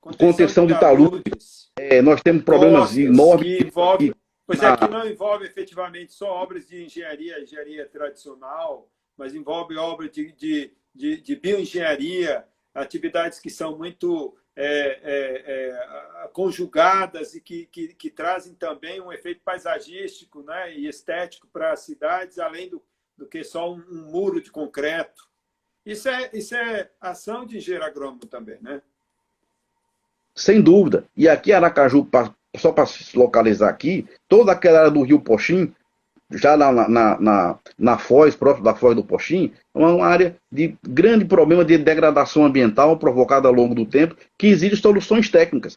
[0.00, 1.68] Contenção, contenção de taludes.
[1.78, 3.58] É, nós temos problemas enormes.
[3.58, 4.14] Que envolve,
[4.46, 10.10] pois é, que não envolve efetivamente só obras de engenharia, engenharia tradicional, mas envolve obras
[10.10, 17.66] de, de, de, de bioengenharia, atividades que são muito é, é, é, conjugadas e que,
[17.66, 22.82] que, que, trazem também um efeito paisagístico né, e estético para as cidades, além do,
[23.16, 25.28] do que só um, um, muro de concreto.
[25.84, 28.80] Isso é, isso é ação de engenheiro agrônomo também, né?
[30.34, 31.04] Sem dúvida.
[31.16, 32.08] E aqui Aracaju,
[32.56, 35.74] só para se localizar aqui, toda aquela área do Rio Poxim,
[36.32, 40.76] já na, na, na, na Foz, próximo da Foz do Poxim, é uma área de
[40.82, 45.76] grande problema de degradação ambiental provocada ao longo do tempo, que exige soluções técnicas,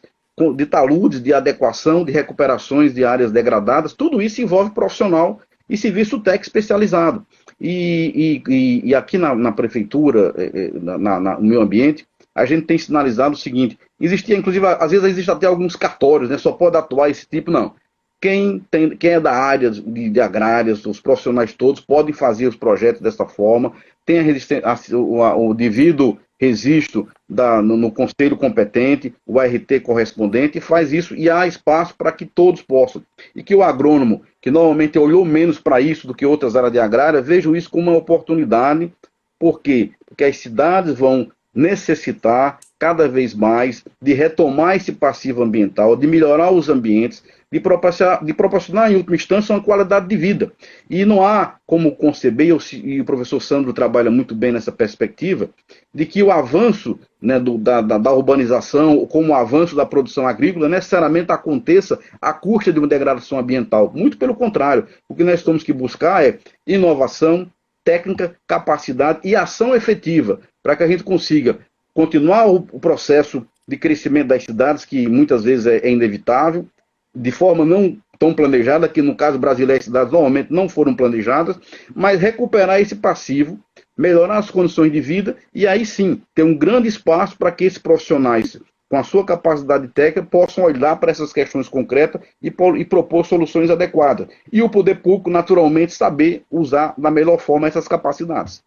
[0.56, 6.18] de taludes, de adequação, de recuperações de áreas degradadas, tudo isso envolve profissional e serviço
[6.20, 7.24] técnico especializado.
[7.60, 12.46] E, e, e aqui na, na prefeitura, eh, eh, na, na, no meio ambiente, a
[12.46, 16.38] gente tem sinalizado o seguinte: existia, inclusive, às vezes existe até alguns cartórios, né?
[16.38, 17.74] Só pode atuar esse tipo, não.
[18.20, 22.56] Quem, tem, quem é da área de, de agrárias, os profissionais todos, podem fazer os
[22.56, 23.72] projetos dessa forma,
[24.04, 30.58] tem a, a, o, o, devido registro da, no, no, conselho competente, o RT correspondente,
[30.58, 33.02] e faz isso, e há espaço para que todos possam.
[33.34, 36.78] E que o agrônomo, que normalmente olhou menos para isso do que outras áreas de
[36.78, 38.92] agrária, veja isso como uma oportunidade.
[39.38, 39.90] Por quê?
[40.06, 46.50] Porque as cidades vão necessitar cada vez mais de retomar esse passivo ambiental, de melhorar
[46.50, 47.22] os ambientes,
[47.52, 50.52] de proporcionar, de proporcionar, em última instância, uma qualidade de vida.
[50.88, 55.50] E não há como conceber, e o professor Sandro trabalha muito bem nessa perspectiva,
[55.92, 60.26] de que o avanço né, do, da, da, da, urbanização, como o avanço da produção
[60.26, 63.90] agrícola, necessariamente aconteça à custa de uma degradação ambiental.
[63.94, 67.50] Muito pelo contrário, o que nós temos que buscar é inovação,
[67.82, 71.58] técnica, capacidade e ação efetiva, para que a gente consiga
[71.92, 76.66] continuar o, processo de crescimento das cidades, que muitas vezes é, é inevitável,
[77.14, 81.58] de forma não tão planejada, que no caso brasileiro as cidades normalmente não foram planejadas,
[81.94, 83.58] mas recuperar esse passivo,
[83.96, 87.78] melhorar as condições de vida e aí sim ter um grande espaço para que esses
[87.78, 93.24] profissionais, com a sua capacidade técnica, possam olhar para essas questões concretas e, e propor
[93.24, 94.28] soluções adequadas.
[94.52, 98.62] E o poder público, naturalmente, saber usar da melhor forma essas capacidades.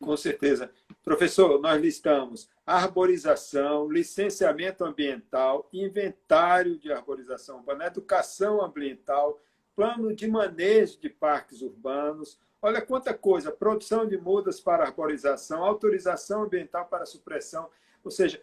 [0.00, 0.70] Com certeza.
[1.04, 9.38] Professor, nós listamos arborização, licenciamento ambiental, inventário de arborização urbana, educação ambiental,
[9.76, 12.40] plano de manejo de parques urbanos.
[12.62, 17.68] Olha quanta coisa: produção de mudas para arborização, autorização ambiental para supressão.
[18.02, 18.42] Ou seja,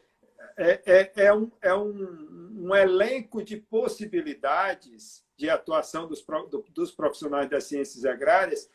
[0.56, 6.24] é, é, é, um, é um, um elenco de possibilidades de atuação dos,
[6.70, 8.70] dos profissionais das ciências agrárias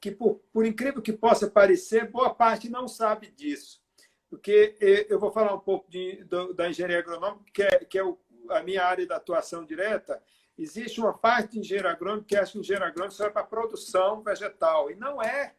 [0.00, 3.80] que, por, por incrível que possa parecer, boa parte não sabe disso.
[4.28, 4.76] Porque
[5.08, 8.62] eu vou falar um pouco de, da engenharia agronômica, que é, que é o, a
[8.62, 10.22] minha área de atuação direta.
[10.56, 14.22] Existe uma parte de engenharia agrônoma que acha que engenharia agrônoma só é para produção
[14.22, 14.90] vegetal.
[14.90, 15.54] E não é.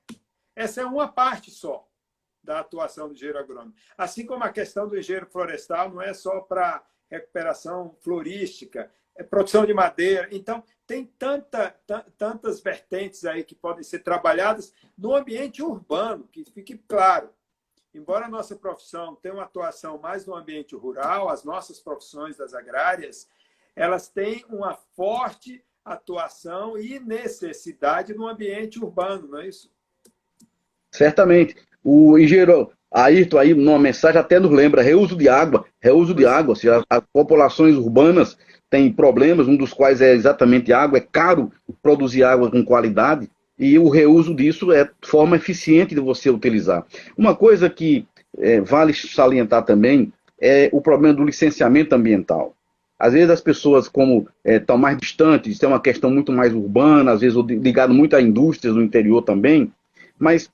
[0.55, 1.87] Essa é uma parte só
[2.43, 3.73] da atuação do engenheiro agrônomo.
[3.97, 8.89] Assim como a questão do engenheiro florestal não é só para recuperação florística,
[9.29, 10.27] produção de madeira.
[10.31, 11.75] Então, tem tanta,
[12.17, 17.29] tantas vertentes aí que podem ser trabalhadas no ambiente urbano, que fique claro.
[17.93, 22.53] Embora a nossa profissão tenha uma atuação mais no ambiente rural, as nossas profissões das
[22.53, 23.27] agrárias,
[23.75, 29.71] elas têm uma forte atuação e necessidade no ambiente urbano, não é isso?
[30.91, 31.55] Certamente.
[31.83, 36.55] O engenheiro Ayrton aí, numa mensagem, até nos lembra, reuso de água, reuso de água,
[36.55, 38.37] se as populações urbanas
[38.69, 41.51] tem problemas, um dos quais é exatamente água, é caro
[41.81, 46.85] produzir água com qualidade, e o reuso disso é forma eficiente de você utilizar.
[47.17, 48.05] Uma coisa que
[48.37, 52.55] é, vale salientar também é o problema do licenciamento ambiental.
[52.97, 56.53] Às vezes as pessoas, como estão é, mais distantes, isso é uma questão muito mais
[56.53, 59.71] urbana, às vezes ligado muito a indústrias no interior também,
[60.19, 60.49] mas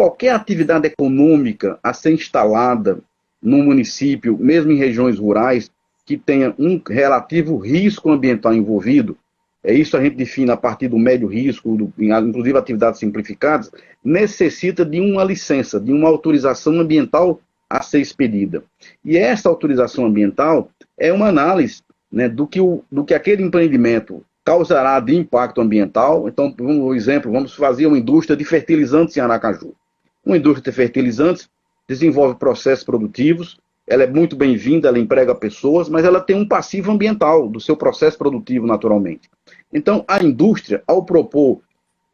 [0.00, 3.00] qualquer atividade econômica a ser instalada
[3.42, 5.70] no município, mesmo em regiões rurais,
[6.06, 9.14] que tenha um relativo risco ambiental envolvido,
[9.62, 13.70] é isso a gente define a partir do médio risco, do, inclusive atividades simplificadas,
[14.02, 18.64] necessita de uma licença, de uma autorização ambiental a ser expedida.
[19.04, 24.24] E essa autorização ambiental é uma análise né, do, que o, do que aquele empreendimento
[24.42, 26.26] causará de impacto ambiental.
[26.26, 29.74] Então, um exemplo, vamos fazer uma indústria de fertilizantes em Aracaju.
[30.30, 31.50] Uma indústria de fertilizantes
[31.88, 36.92] desenvolve processos produtivos, ela é muito bem-vinda, ela emprega pessoas, mas ela tem um passivo
[36.92, 39.28] ambiental do seu processo produtivo, naturalmente.
[39.72, 41.60] Então, a indústria, ao propor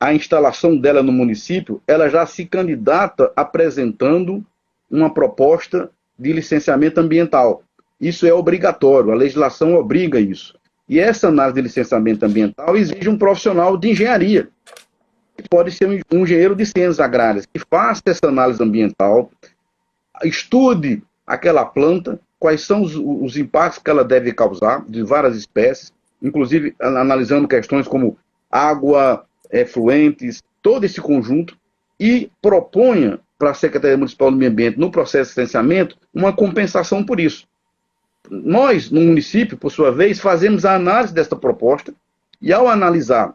[0.01, 4.43] a instalação dela no município, ela já se candidata apresentando
[4.91, 7.63] uma proposta de licenciamento ambiental.
[8.01, 10.59] Isso é obrigatório, a legislação obriga isso.
[10.89, 14.49] E essa análise de licenciamento ambiental exige um profissional de engenharia,
[15.43, 19.31] pode ser um engenheiro de ciências agrárias, que faça essa análise ambiental,
[20.25, 25.93] estude aquela planta, quais são os, os impactos que ela deve causar, de várias espécies,
[26.23, 28.17] inclusive analisando questões como
[28.51, 31.57] água, efluentes, todo esse conjunto,
[31.99, 37.05] e proponha para a Secretaria Municipal do Meio Ambiente, no processo de licenciamento, uma compensação
[37.05, 37.47] por isso.
[38.31, 41.95] Nós, no município, por sua vez, fazemos a análise desta proposta
[42.41, 43.35] e, ao analisar,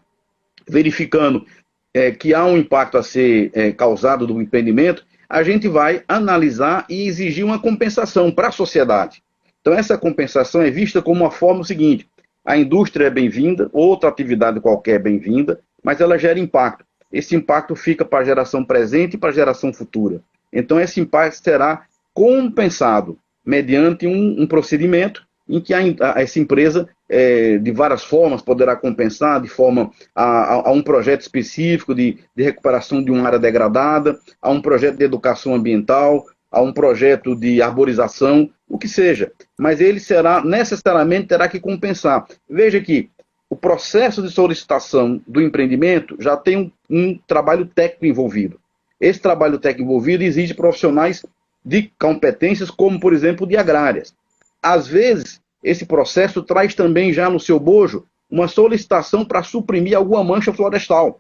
[0.68, 1.46] verificando
[1.94, 6.86] é, que há um impacto a ser é, causado do empreendimento, a gente vai analisar
[6.90, 9.24] e exigir uma compensação para a sociedade.
[9.62, 12.08] Então, essa compensação é vista como uma forma seguinte:
[12.44, 16.86] a indústria é bem-vinda, outra atividade qualquer é bem-vinda, mas ela gera impacto.
[17.12, 20.22] Esse impacto fica para a geração presente e para a geração futura.
[20.52, 26.88] Então, esse impacto será compensado mediante um, um procedimento em que a, a, essa empresa,
[27.10, 32.44] é, de várias formas, poderá compensar, de forma a, a um projeto específico de, de,
[32.44, 37.62] recuperação de uma área degradada, a um projeto de educação ambiental, a um projeto de
[37.62, 39.32] arborização, o que seja.
[39.60, 42.26] Mas ele será, necessariamente, terá que compensar.
[42.50, 43.10] Veja que
[43.50, 48.58] o processo de solicitação do empreendimento já tem um, um trabalho técnico envolvido.
[49.00, 51.26] Esse trabalho técnico envolvido exige profissionais
[51.64, 54.16] de competências, como, por exemplo, de agrárias.
[54.62, 60.24] Às vezes, esse processo traz também já no seu bojo uma solicitação para suprimir alguma
[60.24, 61.20] mancha florestal.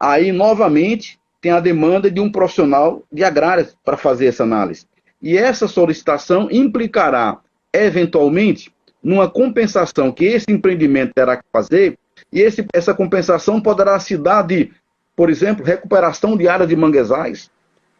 [0.00, 4.86] Aí, novamente, tem a demanda de um profissional de agrárias para fazer essa análise.
[5.22, 7.38] E essa solicitação implicará,
[7.72, 8.72] eventualmente,
[9.02, 11.98] numa compensação que esse empreendimento terá que fazer,
[12.32, 14.72] e esse, essa compensação poderá se dar de,
[15.14, 17.50] por exemplo, recuperação de áreas de manguezais,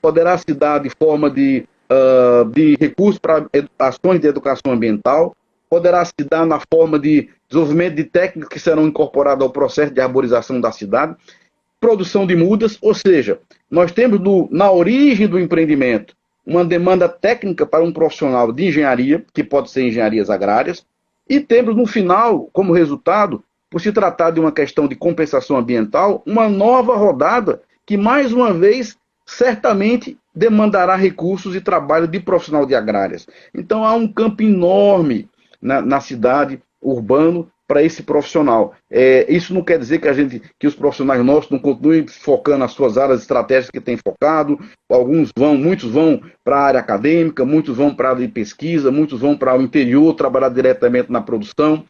[0.00, 2.76] poderá se dar de forma de uh, de
[3.20, 3.46] para
[3.78, 5.34] ações de educação ambiental,
[5.68, 10.00] poderá se dar na forma de desenvolvimento de técnicas que serão incorporadas ao processo de
[10.00, 11.16] arborização da cidade,
[11.80, 13.38] produção de mudas, ou seja,
[13.70, 16.14] nós temos no, na origem do empreendimento
[16.46, 20.86] uma demanda técnica para um profissional de engenharia, que pode ser engenharias agrárias,
[21.28, 26.22] e temos no final, como resultado, por se tratar de uma questão de compensação ambiental,
[26.24, 32.76] uma nova rodada que, mais uma vez, certamente demandará recursos e trabalho de profissional de
[32.76, 33.26] agrárias.
[33.52, 35.28] Então há um campo enorme
[35.60, 38.74] na, na cidade, urbano, para esse profissional.
[38.88, 42.58] É, isso não quer dizer que a gente, que os profissionais nossos não continuem focando
[42.58, 44.58] nas suas áreas estratégicas que têm focado.
[44.88, 48.92] Alguns vão, muitos vão para a área acadêmica, muitos vão para a área de pesquisa,
[48.92, 51.84] muitos vão para o interior trabalhar diretamente na produção,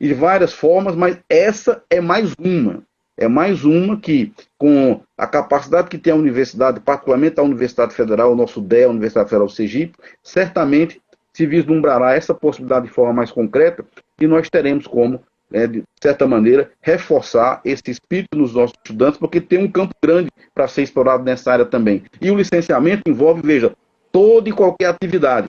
[0.00, 2.82] de várias formas, mas essa é mais uma
[3.20, 8.32] é mais uma que, com a capacidade que tem a universidade, particularmente a Universidade Federal,
[8.32, 11.02] o nosso DEA, a Universidade Federal do Sergipe, certamente
[11.40, 13.82] se vislumbrará essa possibilidade de forma mais concreta
[14.20, 19.40] e nós teremos como, né, de certa maneira, reforçar esse espírito nos nossos estudantes, porque
[19.40, 22.02] tem um campo grande para ser explorado nessa área também.
[22.20, 23.72] E o licenciamento envolve, veja,
[24.12, 25.48] toda e qualquer atividade.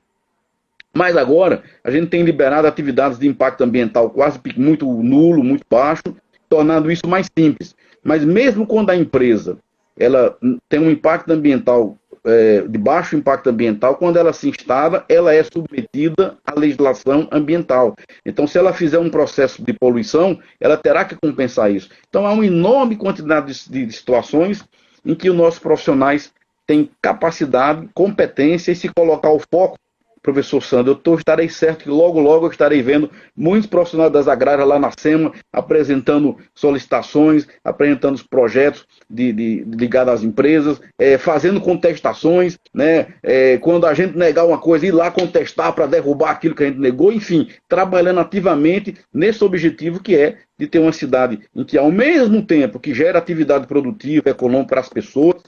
[0.94, 6.04] Mas agora, a gente tem liberado atividades de impacto ambiental quase muito nulo, muito baixo,
[6.48, 7.76] tornando isso mais simples.
[8.02, 9.58] Mas mesmo quando a empresa
[10.00, 10.38] ela
[10.70, 15.44] tem um impacto ambiental é, de baixo impacto ambiental, quando ela se instala, ela é
[15.44, 17.96] submetida à legislação ambiental.
[18.26, 21.90] Então, se ela fizer um processo de poluição, ela terá que compensar isso.
[22.08, 24.64] Então, há uma enorme quantidade de, de situações
[25.06, 26.32] em que os nossos profissionais
[26.68, 29.78] têm capacidade, competência e se colocar o foco
[30.22, 34.28] professor Sandro, eu tô, estarei certo que logo, logo eu estarei vendo muitos profissionais das
[34.28, 41.18] agrárias lá na SEMA apresentando solicitações, apresentando os projetos de, de, ligados às empresas, é,
[41.18, 43.08] fazendo contestações, né?
[43.24, 46.68] É, quando a gente negar uma coisa, ir lá contestar para derrubar aquilo que a
[46.68, 51.78] gente negou, enfim, trabalhando ativamente nesse objetivo que é de ter uma cidade em que,
[51.78, 55.42] ao mesmo tempo que gera atividade produtiva, econômica para as pessoas,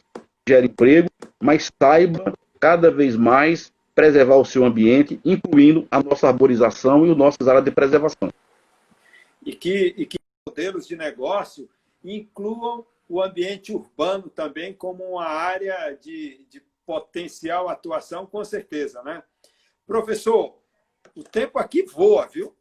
[0.47, 1.09] gera emprego,
[1.41, 7.17] mas saiba cada vez mais preservar o seu ambiente, incluindo a nossa arborização e as
[7.17, 8.31] nossas áreas de preservação.
[9.45, 10.17] E que, e que
[10.47, 11.69] modelos de negócio
[12.03, 19.03] incluam o ambiente urbano também como uma área de, de potencial atuação, com certeza.
[19.03, 19.21] Né?
[19.85, 20.57] Professor,
[21.15, 22.55] o tempo aqui voa, viu?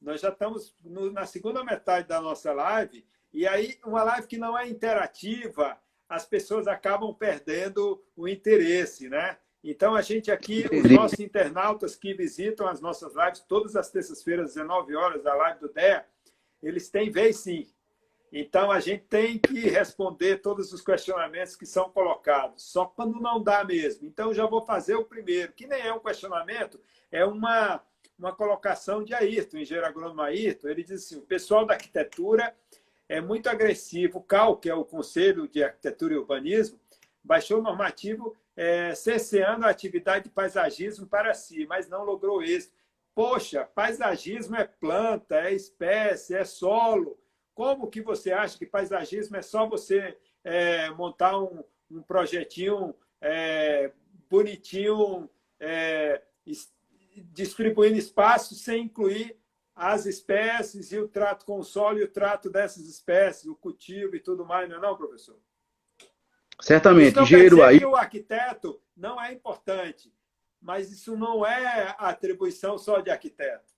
[0.00, 4.36] Nós já estamos no, na segunda metade da nossa live, e aí uma live que
[4.36, 9.38] não é interativa, as pessoas acabam perdendo o interesse, né?
[9.64, 14.54] Então, a gente aqui, os nossos internautas que visitam as nossas lives, todas as terças-feiras,
[14.54, 16.04] 19 horas, a live do DEA,
[16.60, 17.68] eles têm vez sim.
[18.32, 23.40] Então, a gente tem que responder todos os questionamentos que são colocados, só quando não
[23.40, 24.06] dá mesmo.
[24.06, 27.80] Então, já vou fazer o primeiro, que nem é um questionamento, é uma,
[28.18, 30.68] uma colocação de Ayrton, engenheiro agrônomo Ayrton.
[30.68, 32.56] Ele diz assim: o pessoal da arquitetura
[33.08, 34.18] é muito agressivo.
[34.18, 36.80] O CAL, que é o Conselho de Arquitetura e Urbanismo,
[37.22, 42.74] baixou o normativo é, cerceando a atividade de paisagismo para si, mas não logrou êxito.
[43.14, 47.18] Poxa, paisagismo é planta, é espécie, é solo.
[47.54, 53.92] Como que você acha que paisagismo é só você é, montar um, um projetinho é,
[54.28, 55.28] bonitinho,
[55.60, 56.22] é,
[57.32, 59.38] distribuindo espaço sem incluir
[59.74, 64.16] as espécies e o trato com o solo e o trato dessas espécies, o cultivo
[64.16, 65.38] e tudo mais, não é não, professor?
[66.62, 67.14] Certamente.
[67.14, 67.84] Isso Engenheiro aí.
[67.84, 70.12] o arquiteto não é importante,
[70.60, 73.72] mas isso não é atribuição só de arquiteto.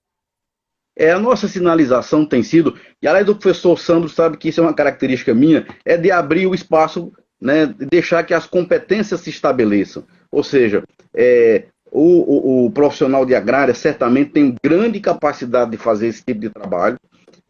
[0.96, 4.62] É, a nossa sinalização tem sido, e além do professor Sandro sabe que isso é
[4.62, 9.30] uma característica minha, é de abrir o espaço, né, de deixar que as competências se
[9.30, 10.04] estabeleçam.
[10.30, 16.08] Ou seja, é, o, o, o, profissional de agrária certamente tem grande capacidade de fazer
[16.08, 16.98] esse tipo de trabalho,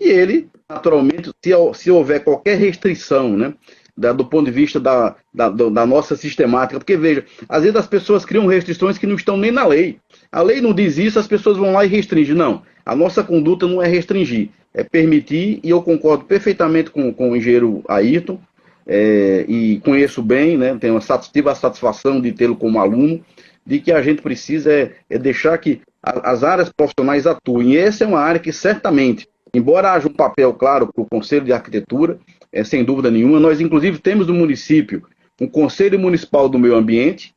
[0.00, 3.52] e ele, naturalmente, se, se houver qualquer restrição, né,
[3.96, 6.78] da, do ponto de vista da, da, da, nossa sistemática.
[6.78, 9.98] Porque, veja, às vezes as pessoas criam restrições que não estão nem na lei.
[10.32, 12.34] A lei não diz isso, as pessoas vão lá e restringem.
[12.34, 17.30] Não, a nossa conduta não é restringir, é permitir, e eu concordo perfeitamente com, com
[17.30, 18.38] o engenheiro Ayrton,
[18.86, 20.98] é, e conheço bem, né, tenho
[21.32, 23.24] tive a satisfação de tê-lo como aluno,
[23.66, 27.72] de que a gente precisa é, é deixar que a, as áreas profissionais atuem.
[27.72, 31.46] E essa é uma área que certamente, embora haja um papel claro para o Conselho
[31.46, 32.18] de Arquitetura,
[32.54, 33.40] é, sem dúvida nenhuma.
[33.40, 35.02] Nós, inclusive, temos no município
[35.40, 37.34] um Conselho Municipal do Meio Ambiente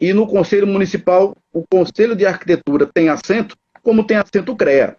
[0.00, 4.96] e no Conselho Municipal o Conselho de Arquitetura tem assento, como tem assento o CREA.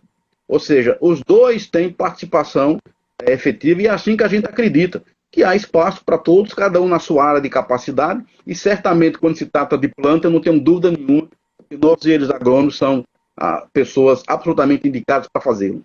[0.47, 2.78] Ou seja, os dois têm participação
[3.24, 5.01] é, efetiva e é assim que a gente acredita
[5.32, 9.36] que há espaço para todos, cada um na sua área de capacidade, e certamente quando
[9.36, 11.28] se trata de planta, eu não tenho dúvida nenhuma
[11.68, 13.03] que nós engenheiros agrônomos são
[13.36, 15.84] ah, pessoas absolutamente indicadas para fazê-lo.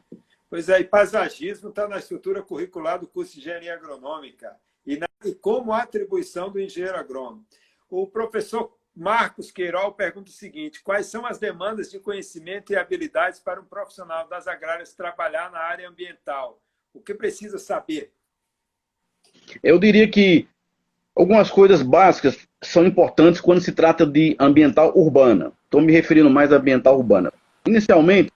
[0.50, 5.06] Pois é, e paisagismo está na estrutura curricular do curso de Engenharia Agronômica e, na,
[5.24, 7.46] e como atribuição do engenheiro agrônomo.
[7.88, 13.38] O professor Marcos Queiroz pergunta o seguinte: quais são as demandas de conhecimento e habilidades
[13.38, 16.60] para um profissional das agrárias trabalhar na área ambiental?
[16.92, 18.12] O que precisa saber?
[19.62, 20.48] Eu diria que
[21.14, 25.52] algumas coisas básicas são importantes quando se trata de ambiental urbana.
[25.64, 27.32] Estou me referindo mais à ambiental urbana.
[27.64, 28.32] Inicialmente,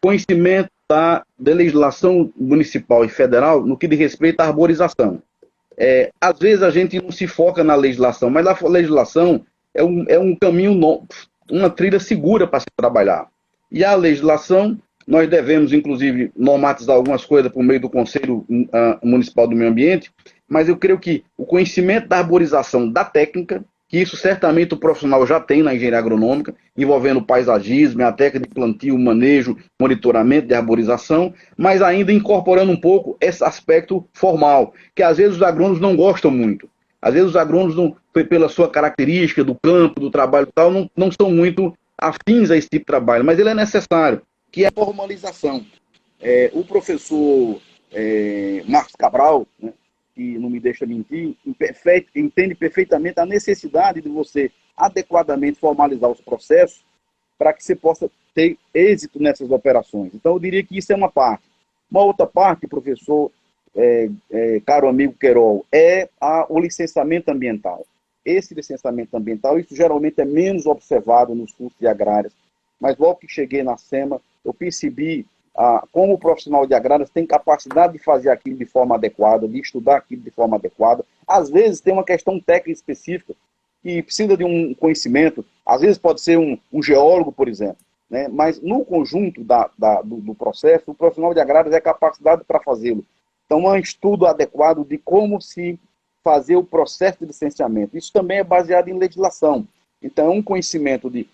[0.00, 5.22] conhecimento da, da legislação municipal e federal no que diz respeito à arborização.
[5.74, 10.04] É, às vezes a gente não se foca na legislação, mas a legislação é um,
[10.06, 11.02] é um caminho, no,
[11.50, 13.26] uma trilha segura para se trabalhar.
[13.70, 19.48] E a legislação, nós devemos, inclusive, normatizar algumas coisas por meio do Conselho uh, Municipal
[19.48, 20.12] do Meio Ambiente,
[20.46, 25.26] mas eu creio que o conhecimento da arborização da técnica que isso certamente o profissional
[25.26, 31.34] já tem na engenharia agronômica, envolvendo paisagismo, a técnica de plantio, manejo, monitoramento de arborização,
[31.58, 36.30] mas ainda incorporando um pouco esse aspecto formal, que às vezes os agrônomos não gostam
[36.30, 36.70] muito.
[37.02, 40.90] Às vezes os agrônomos, não, pela sua característica do campo, do trabalho e tal, não,
[40.96, 44.68] não são muito afins a esse tipo de trabalho, mas ele é necessário, que é
[44.68, 45.66] a formalização.
[46.18, 47.60] É, o professor
[47.92, 49.70] é, Marcos Cabral, né,
[50.14, 51.36] que não me deixa mentir,
[52.14, 56.84] entende perfeitamente a necessidade de você adequadamente formalizar os processos
[57.38, 60.14] para que você possa ter êxito nessas operações.
[60.14, 61.44] Então, eu diria que isso é uma parte.
[61.90, 63.30] Uma outra parte, professor,
[63.74, 67.86] é, é, caro amigo Querol, é a, o licenciamento ambiental.
[68.24, 72.32] Esse licenciamento ambiental, isso geralmente é menos observado nos cursos de agrárias,
[72.80, 77.26] mas logo que cheguei na SEMA, eu percebi ah, como o profissional de agrárias tem
[77.26, 81.04] capacidade de fazer aquilo de forma adequada, de estudar aquilo de forma adequada.
[81.26, 83.34] Às vezes tem uma questão técnica específica
[83.82, 87.76] que precisa de um conhecimento, às vezes pode ser um, um geólogo, por exemplo,
[88.08, 88.28] né?
[88.28, 92.60] mas no conjunto da, da, do, do, processo, o profissional de agrárias é capacitado para
[92.60, 93.04] fazê-lo.
[93.44, 95.78] Então, é um estudo adequado de como se
[96.22, 97.98] fazer o processo de licenciamento.
[97.98, 99.66] Isso também é baseado em legislação.
[100.00, 101.28] Então, é um conhecimento de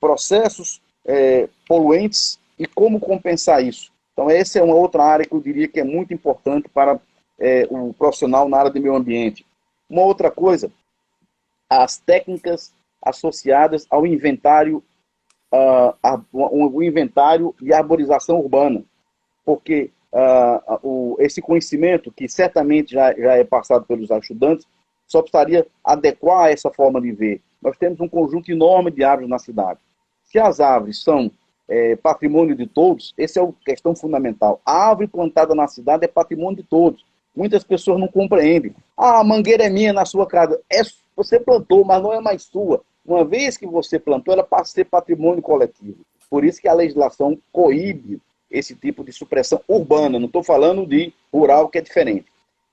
[0.00, 3.90] processos é, poluentes e como compensar isso?
[4.12, 7.00] Então, essa é uma outra área que eu diria que é muito importante para
[7.38, 9.46] é, o profissional na área de meio ambiente.
[9.88, 10.70] Uma outra coisa,
[11.70, 12.70] as técnicas
[13.02, 14.84] associadas ao inventário,
[15.50, 18.84] uh, a, o inventário e arborização urbana,
[19.42, 24.66] porque uh, o, esse conhecimento, que certamente já, já é passado pelos estudantes,
[25.06, 27.40] só precisaria adequar essa forma de ver.
[27.62, 29.80] Nós temos um conjunto enorme de árvores na cidade.
[30.24, 31.30] Se as árvores são
[31.70, 34.60] é, patrimônio de todos, essa é a questão fundamental.
[34.66, 37.06] A árvore plantada na cidade é patrimônio de todos.
[37.34, 38.74] Muitas pessoas não compreendem.
[38.96, 40.60] Ah, a mangueira é minha na sua casa.
[40.68, 40.82] É,
[41.14, 42.82] você plantou, mas não é mais sua.
[43.06, 45.98] Uma vez que você plantou, ela passa a ser patrimônio coletivo.
[46.28, 50.18] Por isso que a legislação coíbe esse tipo de supressão urbana.
[50.18, 52.26] Não estou falando de rural, que é diferente.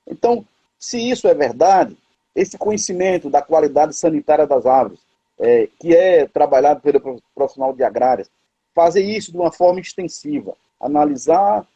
[0.08, 0.44] Então,
[0.76, 1.96] se isso é verdade,
[2.34, 5.00] esse conhecimento da qualidade sanitária das árvores,
[5.38, 8.28] é, que é trabalhado pelo profissional de agrárias,
[8.74, 11.66] fazer isso de uma forma extensiva, analisar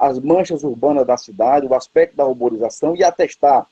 [0.00, 3.66] as manchas urbanas da cidade, o aspecto da arborização e atestar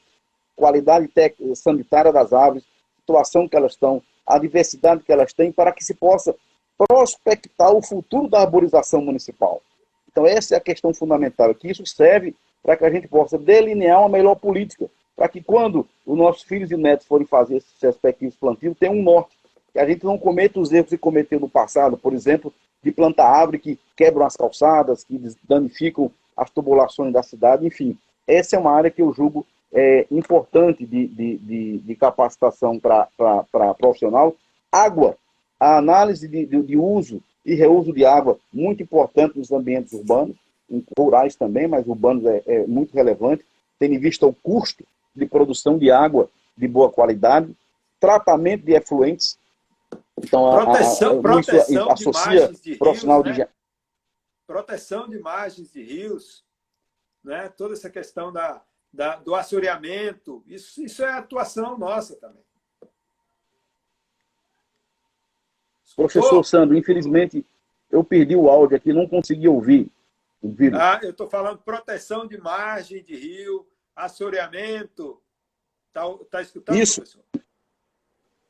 [0.54, 1.10] qualidade
[1.54, 2.64] sanitária das árvores,
[3.00, 6.34] situação que elas estão, a diversidade que elas têm, para que se possa
[6.76, 9.62] prospectar o futuro da arborização municipal.
[10.10, 14.00] Então, essa é a questão fundamental, que isso serve para que a gente possa delinear
[14.00, 18.36] uma melhor política, para que quando os nossos filhos e netos forem fazer esses respectivos
[18.36, 19.36] plantios, tenha um norte,
[19.74, 23.26] que a gente não cometa os erros que cometeu no passado, por exemplo, de plantar
[23.26, 27.98] árvore que quebram as calçadas, que danificam as tubulações da cidade, enfim.
[28.24, 33.74] Essa é uma área que eu julgo é, importante de, de, de, de capacitação para
[33.76, 34.36] profissional.
[34.70, 35.16] Água,
[35.58, 40.36] a análise de, de, de, uso e reuso de água, muito importante nos ambientes urbanos,
[40.96, 43.44] rurais também, mas urbanos é, é muito relevante,
[43.78, 47.52] tendo em vista o custo de produção de água de boa qualidade,
[47.98, 49.36] tratamento de efluentes,
[50.18, 53.44] então, proteção, a, a, proteção associa de, de profissional rios, né?
[53.44, 53.50] de
[54.46, 56.44] proteção de margens de rios,
[57.22, 57.48] né?
[57.48, 58.62] toda essa questão da,
[58.92, 62.42] da, do assoreamento, isso, isso é atuação nossa também.
[65.96, 67.46] Professor Sandro, infelizmente
[67.90, 69.90] eu perdi o áudio aqui, não consegui ouvir.
[70.74, 75.22] Ah, eu estou falando proteção de margem de rio, assoreamento.
[75.88, 77.00] Está tá escutando, Isso.
[77.00, 77.24] professor?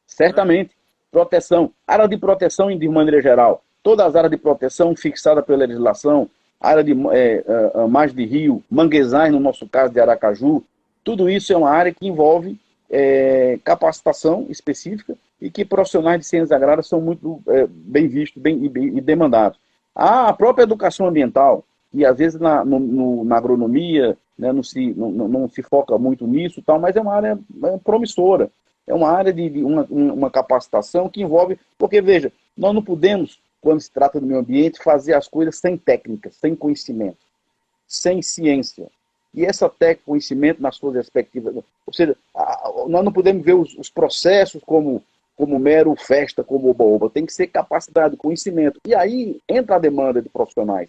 [0.07, 0.77] Certamente
[1.15, 6.29] proteção, área de proteção de maneira geral, todas as áreas de proteção fixadas pela legislação,
[6.61, 10.65] área de é, é, margem de rio, manguezais, no nosso caso de Aracaju,
[11.05, 12.59] tudo isso é uma área que envolve
[12.91, 18.65] é, capacitação específica e que profissionais de ciências agrárias são muito é, bem vistos bem,
[18.65, 19.57] e, bem, e demandados.
[19.95, 24.93] A própria educação ambiental, e às vezes na, no, no, na agronomia né, não, se,
[24.95, 28.51] não, não, se foca muito nisso, tal, mas é uma área é, promissora.
[28.87, 31.59] É uma área de, de uma, uma capacitação que envolve.
[31.79, 35.77] Porque, veja, nós não podemos, quando se trata do meio ambiente, fazer as coisas sem
[35.77, 37.19] técnica, sem conhecimento,
[37.87, 38.87] sem ciência.
[39.33, 41.55] E essa técnica, conhecimento nas suas respectivas.
[41.55, 42.17] Ou seja,
[42.87, 45.03] nós não podemos ver os, os processos como,
[45.37, 47.11] como mero festa, como oba-oba.
[47.11, 48.81] Tem que ser capacidade, conhecimento.
[48.87, 50.89] E aí entra a demanda de profissionais.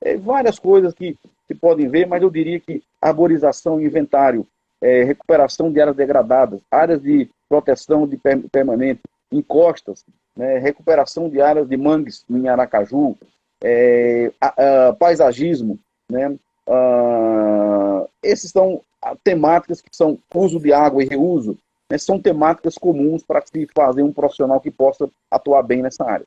[0.00, 1.16] É, várias coisas que
[1.46, 4.46] se podem ver, mas eu diria que arborização, inventário,
[4.80, 8.18] é, recuperação de áreas degradadas, áreas de proteção de
[8.50, 9.00] permanente,
[9.32, 10.04] encostas,
[10.36, 13.16] né, recuperação de áreas de mangues em Aracaju,
[13.62, 15.78] é, a, a, paisagismo,
[16.10, 18.80] né, a, esses são
[19.22, 21.58] temáticas que são uso de água e reuso,
[21.90, 26.26] né, são temáticas comuns para se fazer um profissional que possa atuar bem nessa área.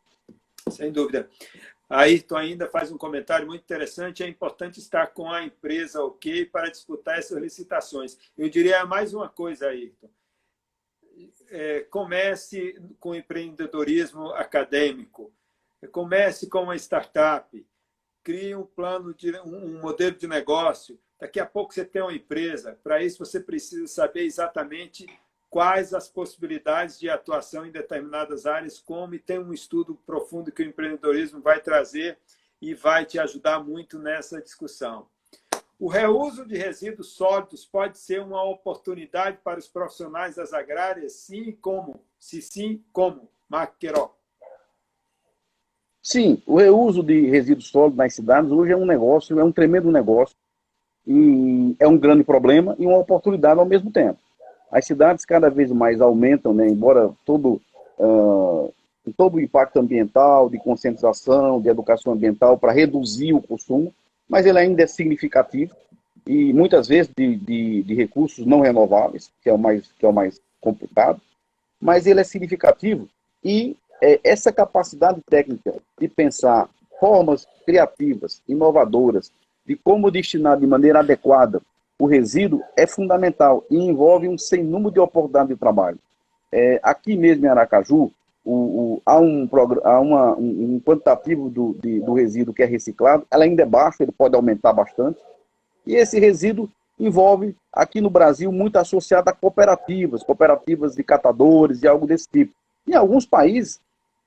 [0.69, 1.27] Sem dúvida.
[1.91, 4.23] Ayrton ainda faz um comentário muito interessante.
[4.23, 8.17] É importante estar com a empresa OK para disputar essas licitações.
[8.37, 10.09] Eu diria mais uma coisa, Ayrton.
[11.49, 15.33] É, comece com empreendedorismo acadêmico.
[15.91, 17.67] Comece com uma startup.
[18.23, 20.97] Crie um plano, de, um modelo de negócio.
[21.19, 22.79] Daqui a pouco você tem uma empresa.
[22.81, 25.05] Para isso, você precisa saber exatamente
[25.51, 30.63] quais as possibilidades de atuação em determinadas áreas, como e tem um estudo profundo que
[30.63, 32.17] o empreendedorismo vai trazer
[32.61, 35.07] e vai te ajudar muito nessa discussão.
[35.77, 41.13] O reuso de resíduos sólidos pode ser uma oportunidade para os profissionais das agrárias?
[41.13, 41.99] Sim, como?
[42.17, 43.27] Se sim, como?
[43.49, 44.09] Marco Queiroz.
[46.01, 49.91] Sim, o reuso de resíduos sólidos nas cidades hoje é um negócio, é um tremendo
[49.91, 50.35] negócio,
[51.05, 54.19] e é um grande problema e uma oportunidade ao mesmo tempo.
[54.71, 57.61] As cidades cada vez mais aumentam, né, embora todo,
[57.99, 58.73] uh,
[59.17, 63.93] todo o impacto ambiental, de conscientização, de educação ambiental para reduzir o consumo,
[64.29, 65.75] mas ele ainda é significativo
[66.25, 70.09] e muitas vezes de, de, de, recursos não renováveis, que é o mais, que é
[70.09, 71.19] o mais complicado,
[71.79, 73.09] mas ele é significativo
[73.43, 76.69] e é, essa capacidade técnica de pensar
[76.99, 79.31] formas criativas, inovadoras,
[79.65, 81.61] de como destinar de maneira adequada
[82.01, 85.99] o resíduo é fundamental e envolve um sem número de oportunidades de trabalho.
[86.51, 88.11] É, aqui mesmo em Aracaju,
[88.43, 89.47] o, o, há, um,
[89.83, 93.67] há uma, um, um quantitativo do, de, do resíduo que é reciclado, ela ainda é
[93.67, 95.19] baixo, ele pode aumentar bastante,
[95.85, 96.67] e esse resíduo
[96.99, 102.51] envolve, aqui no Brasil, muito associado a cooperativas, cooperativas de catadores e algo desse tipo.
[102.87, 103.79] Em alguns países,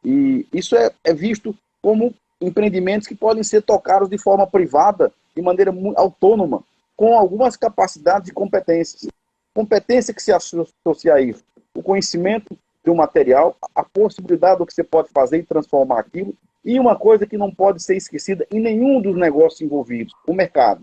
[0.05, 1.53] e isso é, é visto
[1.83, 6.63] como empreendimentos que podem ser tocados de forma privada, de maneira autônoma,
[6.97, 9.11] com algumas capacidades e competências.
[9.55, 12.57] Competência que se associa a isso, o conhecimento
[12.91, 16.35] um material, a possibilidade do que você pode fazer e transformar aquilo,
[16.65, 20.81] e uma coisa que não pode ser esquecida em nenhum dos negócios envolvidos, o mercado.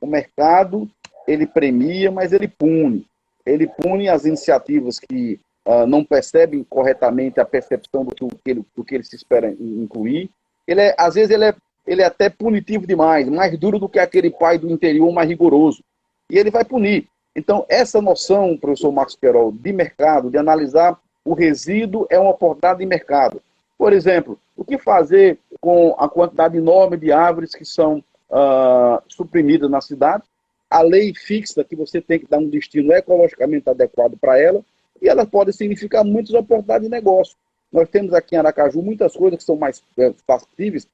[0.00, 0.88] O mercado,
[1.26, 3.06] ele premia, mas ele pune.
[3.44, 8.84] Ele pune as iniciativas que uh, não percebem corretamente a percepção do que, ele, do
[8.84, 10.30] que ele se espera incluir.
[10.66, 11.54] Ele é, às vezes ele é,
[11.86, 15.82] ele é até punitivo demais, mais duro do que aquele pai do interior mais rigoroso.
[16.28, 17.06] E ele vai punir.
[17.34, 22.80] Então, essa noção, professor Marcos Querol, de mercado, de analisar o resíduo é uma oportunidade
[22.80, 23.42] de mercado.
[23.78, 29.70] Por exemplo, o que fazer com a quantidade enorme de árvores que são uh, suprimidas
[29.70, 30.24] na cidade?
[30.68, 34.62] A lei fixa que você tem que dar um destino ecologicamente adequado para ela,
[35.00, 37.34] e elas podem significar muitas oportunidades de negócio.
[37.72, 40.86] Nós temos aqui em Aracaju muitas coisas que são mais é, factíveis.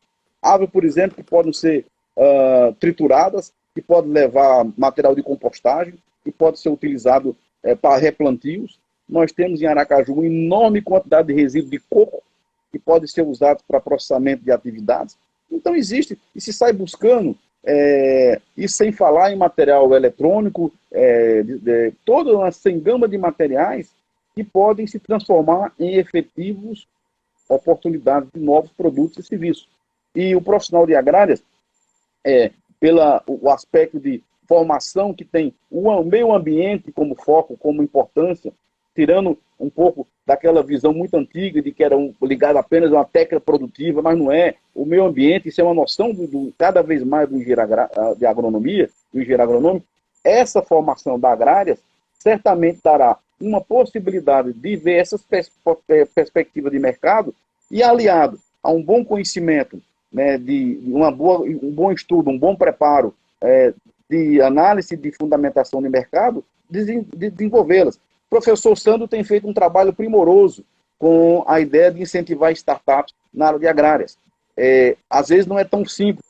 [0.42, 6.32] Árvores, por exemplo, que podem ser uh, trituradas, que podem levar material de compostagem, que
[6.32, 8.78] pode ser utilizado é, para replantios.
[9.08, 12.22] Nós temos em Aracaju uma enorme quantidade de resíduo de coco
[12.72, 15.16] que pode ser usado para processamento de atividades.
[15.50, 21.58] Então existe, e se sai buscando, é, e sem falar em material eletrônico, é, de,
[21.58, 23.90] de, toda uma sem gama de materiais
[24.34, 26.86] que podem se transformar em efetivos
[27.48, 29.68] oportunidades de novos produtos e serviços.
[30.16, 31.42] E o profissional de agrárias,
[32.24, 32.50] é,
[32.80, 38.50] pela o aspecto de formação que tem o meio ambiente como foco, como importância,
[38.94, 43.04] tirando um pouco daquela visão muito antiga de que era um, ligado apenas a uma
[43.04, 44.54] técnica produtiva, mas não é.
[44.74, 47.62] O meio ambiente, isso é uma noção do, do cada vez mais do engenheiro
[48.16, 49.86] de agronomia, do engenheiro agronômico.
[50.24, 51.78] Essa formação da agrária
[52.18, 55.52] certamente dará uma possibilidade de ver essas pers
[56.14, 57.34] perspectivas de mercado
[57.70, 59.80] e aliado a um bom conhecimento,
[60.16, 63.74] né, de uma boa, um bom estudo, um bom preparo é,
[64.08, 67.96] de análise de fundamentação de mercado, desenvolvê-las.
[67.96, 70.64] O professor Sandro tem feito um trabalho primoroso
[70.98, 74.16] com a ideia de incentivar startups na área de agrárias.
[74.56, 76.24] É, às vezes não é tão simples,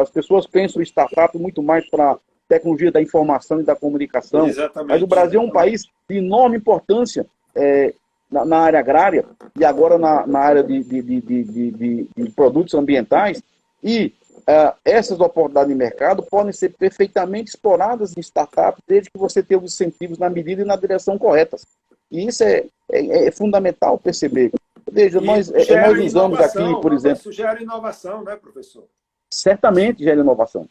[0.00, 2.16] as pessoas pensam startup muito mais para
[2.48, 4.48] tecnologia da informação e da comunicação.
[4.48, 4.88] Exatamente.
[4.88, 7.92] Mas o Brasil é um país de enorme importância é,
[8.38, 9.24] na, na, área agrária
[9.58, 13.42] e agora na, na área de, de, de, de, produtos ambientais.
[13.82, 19.42] E uh, essas oportunidades de mercado podem ser perfeitamente exploradas em startups, desde que você
[19.42, 21.64] tenha os incentivos na medida e na direção corretas.
[22.10, 24.52] E isso é, é, é fundamental perceber.
[24.90, 27.18] Veja, nós, é, nós usamos aqui, por exemplo.
[27.18, 28.86] Isso gera inovação, né, professor?
[29.32, 30.68] Certamente gera inovação.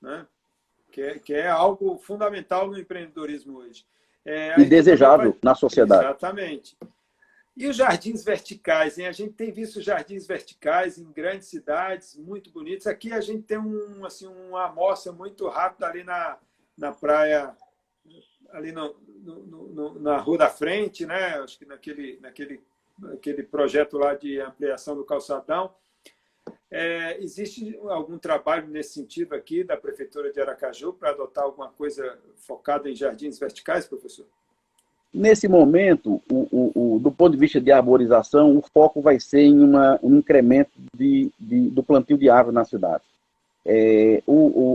[0.00, 0.26] Né?
[0.90, 3.84] que é, que é algo fundamental no empreendedorismo hoje.
[4.24, 5.38] É, e desejável vai...
[5.42, 6.04] na sociedade.
[6.04, 6.76] Exatamente.
[7.56, 9.06] E os jardins verticais, hein?
[9.06, 12.86] A gente tem visto jardins verticais em grandes cidades, muito bonitos.
[12.86, 16.38] Aqui a gente tem um, assim, uma amostra muito rápida ali na,
[16.76, 17.54] na praia,
[18.52, 21.38] ali no, no, no, na Rua da Frente, né?
[21.38, 22.62] Acho que naquele, naquele,
[22.98, 25.74] naquele projeto lá de ampliação do calçadão.
[26.70, 32.16] É, existe algum trabalho nesse sentido aqui da Prefeitura de Aracaju para adotar alguma coisa
[32.36, 34.26] focada em jardins verticais, professor?
[35.12, 39.40] Nesse momento, o, o, o, do ponto de vista de arborização, o foco vai ser
[39.40, 43.02] em uma, um incremento de, de, do plantio de árvores na cidade.
[43.66, 44.22] É,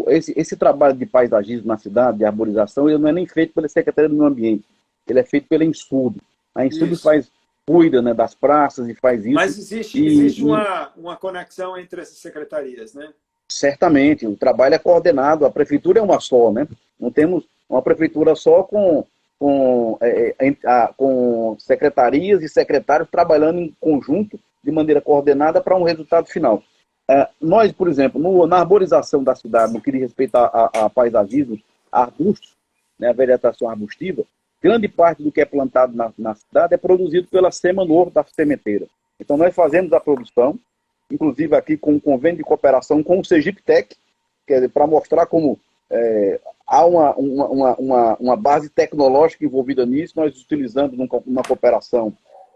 [0.10, 3.70] esse, esse, trabalho de paisagismo na cidade, de arborização, ele não é nem feito pela
[3.70, 4.66] Secretaria do Meio Ambiente,
[5.08, 6.22] ele é feito pela Insudo.
[6.54, 7.32] A Insudo faz
[7.66, 9.34] cuida né, das praças e faz isso.
[9.34, 13.10] Mas existe, e, existe uma, uma conexão entre essas secretarias, né?
[13.50, 16.68] Certamente, o trabalho é coordenado, a prefeitura é uma só, né?
[17.00, 19.06] Não temos uma prefeitura só com,
[19.40, 25.76] com, é, é a, com secretarias e secretários trabalhando em conjunto, de maneira coordenada, para
[25.76, 26.64] um resultado final.
[27.08, 30.86] É, nós, por exemplo, no, na arborização da cidade, no que diz respeito a, a,
[30.86, 31.60] a paisagismo,
[31.92, 32.56] arbustos,
[32.98, 34.24] né, a vegetação arbustiva,
[34.62, 38.88] grande parte do que é plantado na, na cidade é produzido pela Semanor da sementeira.
[39.20, 40.60] Então nós fazemos a produção,
[41.12, 43.96] inclusive aqui com um convênio de cooperação com o Sergipe Tech,
[44.74, 50.96] para mostrar como é, há uma, uma, uma, uma, base tecnológica envolvida nisso, nós utilizando
[50.96, 52.14] numa cooperação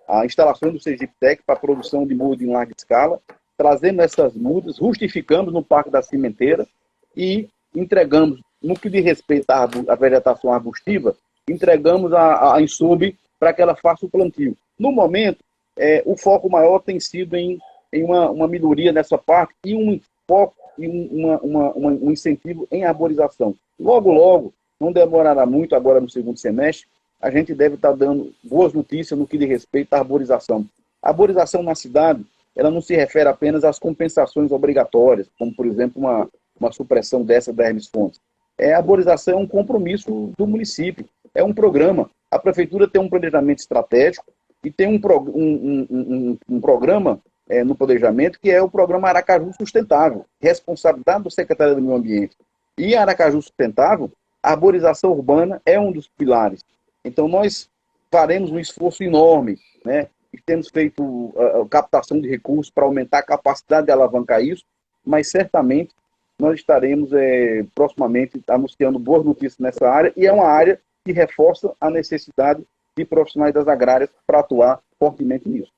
[0.08, 3.22] a instalação do Sergipe Tech para produção de muda em larga escala
[3.60, 6.66] trazemos essas mudas, justificamos no Parque da Cimenteira
[7.14, 11.14] e entregamos, no que diz respeito à vegetação arbustiva,
[11.52, 14.56] entregamos a, a Insub para que ela faça o plantio.
[14.78, 15.39] No momento,
[15.78, 17.60] é, o foco maior tem sido em,
[17.91, 22.68] em uma, uma melhoria nessa parte e um foco e um, uma, uma, um incentivo
[22.72, 23.56] em arborização.
[23.80, 26.88] Logo, logo, não demorará muito agora no segundo semestre,
[27.22, 30.66] a gente deve estar dando boas notícias no que diz respeito à arborização.
[31.02, 32.26] A arborização na cidade,
[32.56, 36.30] ela não se refere apenas às compensações obrigatórias, como, por exemplo, uma,
[36.60, 38.20] uma supressão dessa da Hermes Fontes.
[38.58, 42.10] É, a arborização é um compromisso do município, é um programa.
[42.32, 44.26] A prefeitura tem um planejamento estratégico
[44.64, 45.02] e tem um,
[45.36, 47.20] um, um, um programa
[47.50, 52.38] é, no planejamento que é o programa Aracaju Sustentável, responsabilidade do secretário do Meio Ambiente.
[52.78, 54.12] E Aracaju Sustentável,
[54.42, 56.64] a arborização urbana é um dos pilares.
[57.04, 57.70] Então, nós
[58.12, 60.08] faremos um esforço enorme, né?
[60.32, 64.64] E temos feito uh, captação de recursos para aumentar a capacidade de alavancar isso,
[65.04, 65.94] mas certamente
[66.38, 71.74] nós estaremos é, proximamente anunciando boas notícias nessa área, e é uma área que reforça
[71.80, 75.72] a necessidade de profissionais das agrárias para atuar fortemente nisso.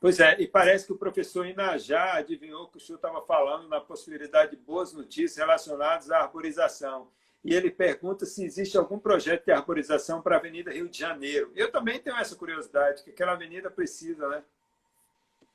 [0.00, 3.80] Pois é, e parece que o professor Inajá adivinhou que o senhor estava falando na
[3.80, 7.08] possibilidade de boas notícias relacionadas à arborização
[7.46, 11.52] e ele pergunta se existe algum projeto de arborização para a Avenida Rio de Janeiro.
[11.54, 14.42] Eu também tenho essa curiosidade, que aquela avenida precisa, né?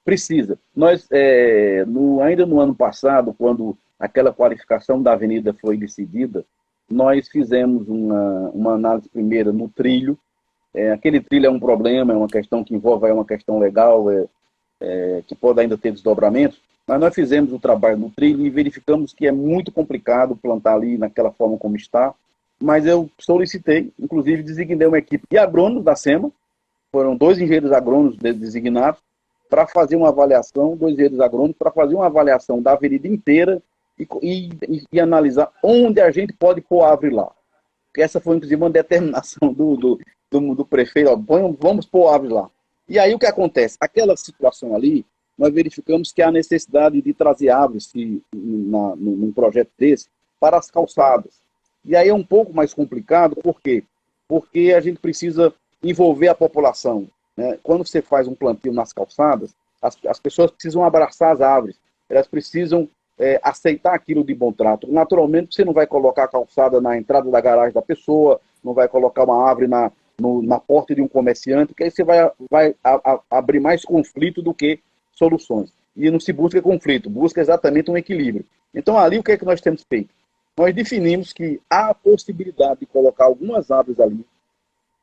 [0.05, 0.57] Precisa.
[0.73, 6.45] Nós, é, no, ainda no ano passado, quando aquela qualificação da avenida foi decidida,
[6.91, 10.17] nós fizemos uma, uma análise primeira no trilho.
[10.73, 14.09] É, aquele trilho é um problema, é uma questão que envolve é uma questão legal,
[14.09, 14.25] é,
[14.79, 19.13] é, que pode ainda ter desdobramentos, mas nós fizemos o trabalho no trilho e verificamos
[19.13, 22.13] que é muito complicado plantar ali naquela forma como está.
[22.59, 26.31] Mas eu solicitei, inclusive designei uma equipe de agrônomos da SEMA,
[26.91, 28.99] foram dois engenheiros agrônomos designados,
[29.49, 33.61] para fazer uma avaliação, dois engenheiros agrônomos, para fazer uma avaliação da avenida inteira
[33.97, 37.31] e, e, e, analisar onde a gente pode pôr árvore lá.
[37.97, 42.49] Essa foi, inclusive, uma determinação do, do, do, do prefeito, ó, vamos pôr árvore lá.
[42.87, 43.77] E aí o que acontece?
[43.79, 45.05] Aquela situação ali,
[45.37, 50.07] nós verificamos que há necessidade de trazer árvores se, na, num projeto desse
[50.39, 51.39] para as calçadas.
[51.85, 53.83] E aí é um pouco mais complicado, por quê?
[54.27, 57.07] Porque a gente precisa envolver a população.
[57.35, 57.57] Né?
[57.63, 61.79] Quando você faz um plantio nas calçadas, as, as pessoas precisam abraçar as árvores,
[62.09, 62.87] elas precisam
[63.21, 64.91] é, aceitar aquilo de bom trato.
[64.91, 68.87] Naturalmente, você não vai colocar a calçada na entrada da garagem da pessoa, não vai
[68.87, 72.75] colocar uma árvore na, no, na porta de um comerciante, porque aí você vai, vai
[72.83, 74.79] a, a, abrir mais conflito do que
[75.13, 75.71] soluções.
[75.95, 78.43] E não se busca conflito, busca exatamente um equilíbrio.
[78.73, 80.09] Então, ali, o que é que nós temos feito?
[80.57, 84.25] Nós definimos que há a possibilidade de colocar algumas árvores ali,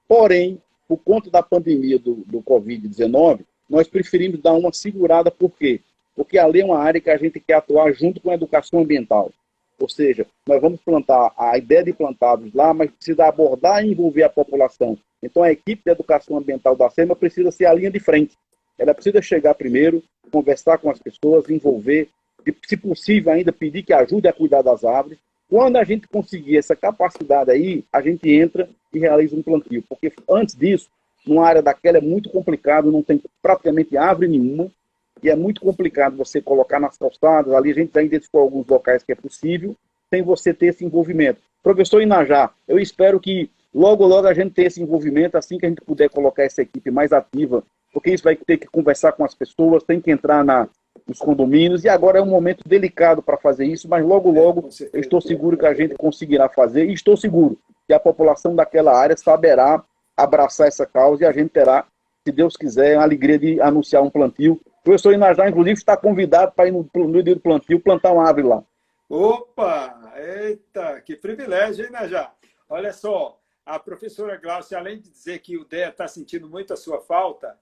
[0.09, 5.81] porém, por conta da pandemia do, do Covid-19, nós preferimos dar uma segurada, por quê?
[6.19, 9.31] Porque ali é uma área que a gente quer atuar junto com a educação ambiental.
[9.79, 13.93] Ou seja, nós vamos plantar a ideia de plantar árvores lá, mas precisa abordar e
[13.93, 14.99] envolver a população.
[15.23, 18.37] Então, a equipe de educação ambiental da SEMA precisa ser a linha de frente.
[18.77, 20.03] Ela precisa chegar primeiro,
[20.33, 22.09] conversar com as pessoas, envolver,
[22.45, 25.21] e, se possível ainda pedir que ajude a cuidar das árvores.
[25.49, 29.85] Quando a gente conseguir essa capacidade aí, a gente entra e realiza um plantio.
[29.89, 30.89] Porque antes disso,
[31.25, 34.69] numa área daquela é muito complicado, não tem praticamente árvore nenhuma,
[35.23, 39.03] e é muito complicado você colocar nas calçadas, ali a gente já identificou alguns locais
[39.03, 39.77] que é possível,
[40.11, 41.41] sem você ter esse envolvimento.
[41.62, 45.69] Professor Inajá, eu espero que logo, logo a gente tenha esse envolvimento, assim que a
[45.69, 47.62] gente puder colocar essa equipe mais ativa
[47.93, 50.69] porque isso vai ter que conversar com as pessoas, tem que entrar na,
[51.07, 55.01] nos condomínios, e agora é um momento delicado para fazer isso, mas logo, logo eu
[55.01, 59.16] estou seguro que a gente conseguirá fazer, e estou seguro que a população daquela área
[59.16, 59.83] saberá
[60.16, 61.87] abraçar essa causa e a gente terá,
[62.25, 64.61] se Deus quiser, a alegria de anunciar um plantio.
[64.89, 68.26] O professor Inajá, inclusive, está convidado para ir no, no dia do plantio plantar uma
[68.26, 68.64] árvore lá.
[69.07, 70.14] Opa!
[70.16, 72.32] Eita, que privilégio, hein, Najá?
[72.66, 76.76] Olha só, a professora Glaucia, além de dizer que o DEA está sentindo muito a
[76.76, 77.55] sua falta,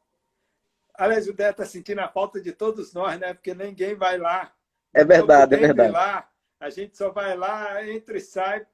[0.95, 3.35] Aliás, o Dé está sentindo a falta de todos nós, né?
[3.35, 4.53] Porque ninguém vai lá.
[4.95, 5.93] É verdade, é verdade.
[5.93, 8.66] Lá, a gente só vai lá, entra e sai,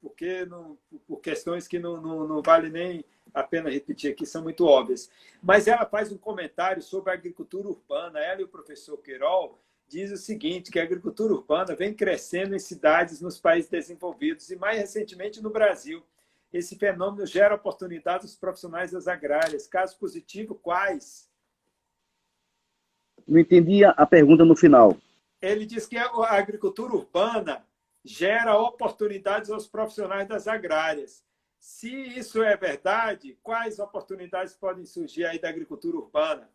[0.00, 3.04] porque não, por questões que não, não, não vale nem
[3.34, 5.10] a pena repetir aqui, são muito óbvias.
[5.42, 8.20] Mas ela faz um comentário sobre a agricultura urbana.
[8.20, 9.50] Ela e o professor Queiroz
[9.88, 14.56] diz o seguinte, que a agricultura urbana vem crescendo em cidades nos países desenvolvidos e
[14.56, 16.02] mais recentemente no Brasil.
[16.52, 19.66] Esse fenômeno gera oportunidades aos profissionais das agrárias.
[19.66, 21.28] Caso positivo, quais?
[23.26, 24.96] Não entendi a pergunta no final.
[25.42, 27.66] Ele diz que a agricultura urbana
[28.04, 31.24] gera oportunidades aos profissionais das agrárias.
[31.64, 36.46] Se isso é verdade, quais oportunidades podem surgir aí da agricultura urbana?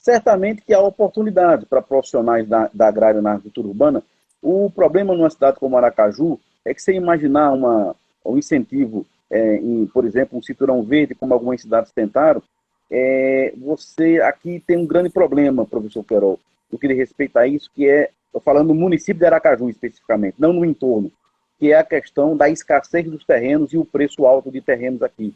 [0.00, 4.02] certamente que há oportunidade para profissionais da, da agrária na agricultura urbana.
[4.42, 7.94] O problema numa cidade como Aracaju é que você imaginar uma,
[8.24, 12.42] um incentivo, é, em, por exemplo, um cinturão verde, como algumas cidades tentaram,
[12.90, 16.40] é, você aqui tem um grande problema, professor Querol,
[16.72, 20.54] no que respeita a isso, que é, estou falando do município de Aracaju especificamente, não
[20.54, 21.12] no entorno,
[21.60, 25.34] que é a questão da escassez dos terrenos e o preço alto de terrenos aqui.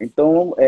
[0.00, 0.66] Então, é,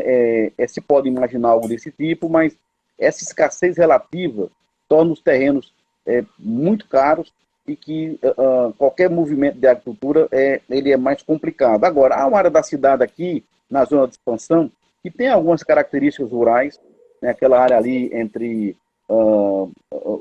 [0.58, 2.56] é, é se pode imaginar algo desse tipo, mas
[2.98, 4.50] essa escassez relativa
[4.88, 5.72] torna os terrenos
[6.04, 7.32] é, muito caros
[7.68, 11.84] e que uh, qualquer movimento de agricultura é, ele é mais complicado.
[11.84, 14.70] Agora, há uma área da cidade aqui, na zona de expansão,
[15.02, 16.80] que tem algumas características rurais,
[17.22, 18.76] né, aquela área ali entre
[19.08, 19.72] uh,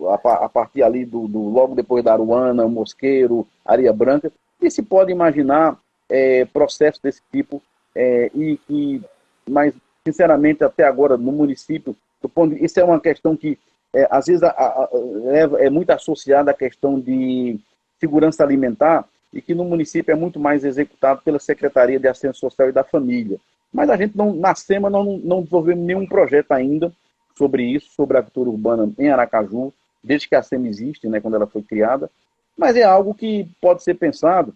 [0.09, 4.31] a, a, partir ali do, do, logo depois da Aruana, Mosqueiro, Areia Branca,
[4.61, 5.77] e se pode imaginar
[6.09, 7.61] é, processos desse tipo
[7.95, 9.01] é, e, e,
[9.49, 9.73] mas
[10.05, 11.95] sinceramente até agora no município,
[12.33, 13.57] ponto, isso é uma questão que
[13.93, 14.89] é, às vezes a, a,
[15.31, 17.59] é, é muito associada à questão de
[17.99, 22.69] segurança alimentar e que no município é muito mais executado pela Secretaria de Assistência Social
[22.69, 23.39] e da Família.
[23.71, 26.91] Mas a gente não, na SEMA não, não desenvolvemos nenhum projeto ainda
[27.37, 31.35] sobre isso, sobre a agricultura urbana em Aracaju, desde que a SEMA existe, né, quando
[31.35, 32.09] ela foi criada.
[32.57, 34.53] Mas é algo que pode ser pensado,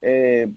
[0.00, 0.48] é,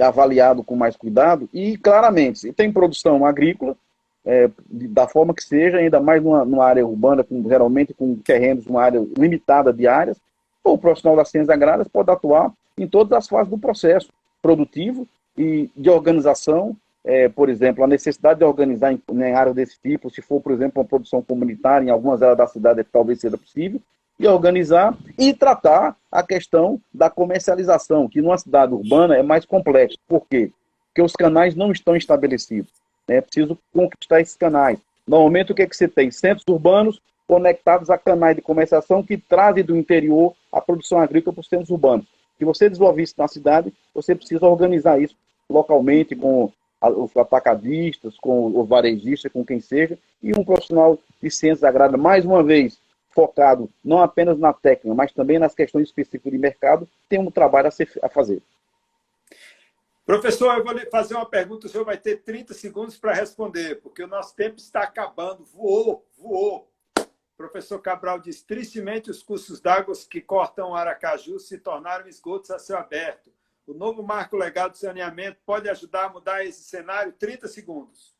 [0.00, 3.76] avaliado com mais cuidado e claramente, se tem produção agrícola,
[4.24, 8.66] é, da forma que seja, ainda mais numa, numa, área urbana, com, geralmente com terrenos,
[8.66, 10.20] uma área limitada de áreas,
[10.62, 14.10] o profissional das ciências agrárias pode atuar em todas as fases do processo
[14.42, 19.80] produtivo e de organização, é, por exemplo, a necessidade de organizar em, em áreas desse
[19.80, 23.38] tipo, se for, por exemplo, uma produção comunitária, em algumas áreas da cidade talvez seja
[23.38, 23.80] possível,
[24.20, 29.96] e organizar e tratar a questão da comercialização, que numa cidade urbana é mais complexo.
[30.06, 30.52] Por quê?
[30.88, 32.70] Porque os canais não estão estabelecidos.
[33.08, 33.16] Né?
[33.16, 34.78] É preciso conquistar esses canais.
[35.08, 36.10] Normalmente, o que, é que você tem?
[36.10, 41.40] Centros urbanos conectados a canais de comercialização que trazem do interior a produção agrícola para
[41.40, 42.04] os centros urbanos.
[42.36, 45.16] Se você desenvolver isso na cidade, você precisa organizar isso
[45.48, 46.52] localmente com
[46.82, 52.24] os atacadistas, com os varejistas, com quem seja, e um profissional de ciências agrárias, mais
[52.24, 52.78] uma vez,
[53.20, 57.68] focado não apenas na técnica, mas também nas questões específicas de mercado, tem um trabalho
[57.68, 58.42] a, ser, a fazer.
[60.06, 63.80] Professor, eu vou lhe fazer uma pergunta, o senhor vai ter 30 segundos para responder,
[63.82, 65.44] porque o nosso tempo está acabando.
[65.44, 66.68] Voou, voou.
[67.36, 72.58] Professor Cabral diz: tristemente, os cursos d'água que cortam o Aracaju se tornaram esgotos a
[72.58, 73.30] céu aberto.
[73.66, 77.12] O novo marco legal de saneamento pode ajudar a mudar esse cenário?
[77.12, 78.16] 30 segundos.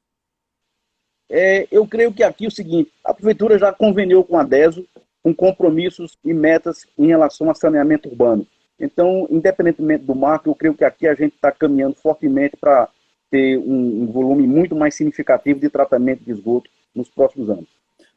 [1.33, 4.85] É, eu creio que aqui é o seguinte: a Prefeitura já conveniou com a DESO
[5.23, 8.47] com compromissos e metas em relação a saneamento urbano.
[8.79, 12.89] Então, independentemente do marco, eu creio que aqui a gente está caminhando fortemente para
[13.31, 17.69] ter um, um, volume muito mais significativo de tratamento de esgoto nos próximos anos.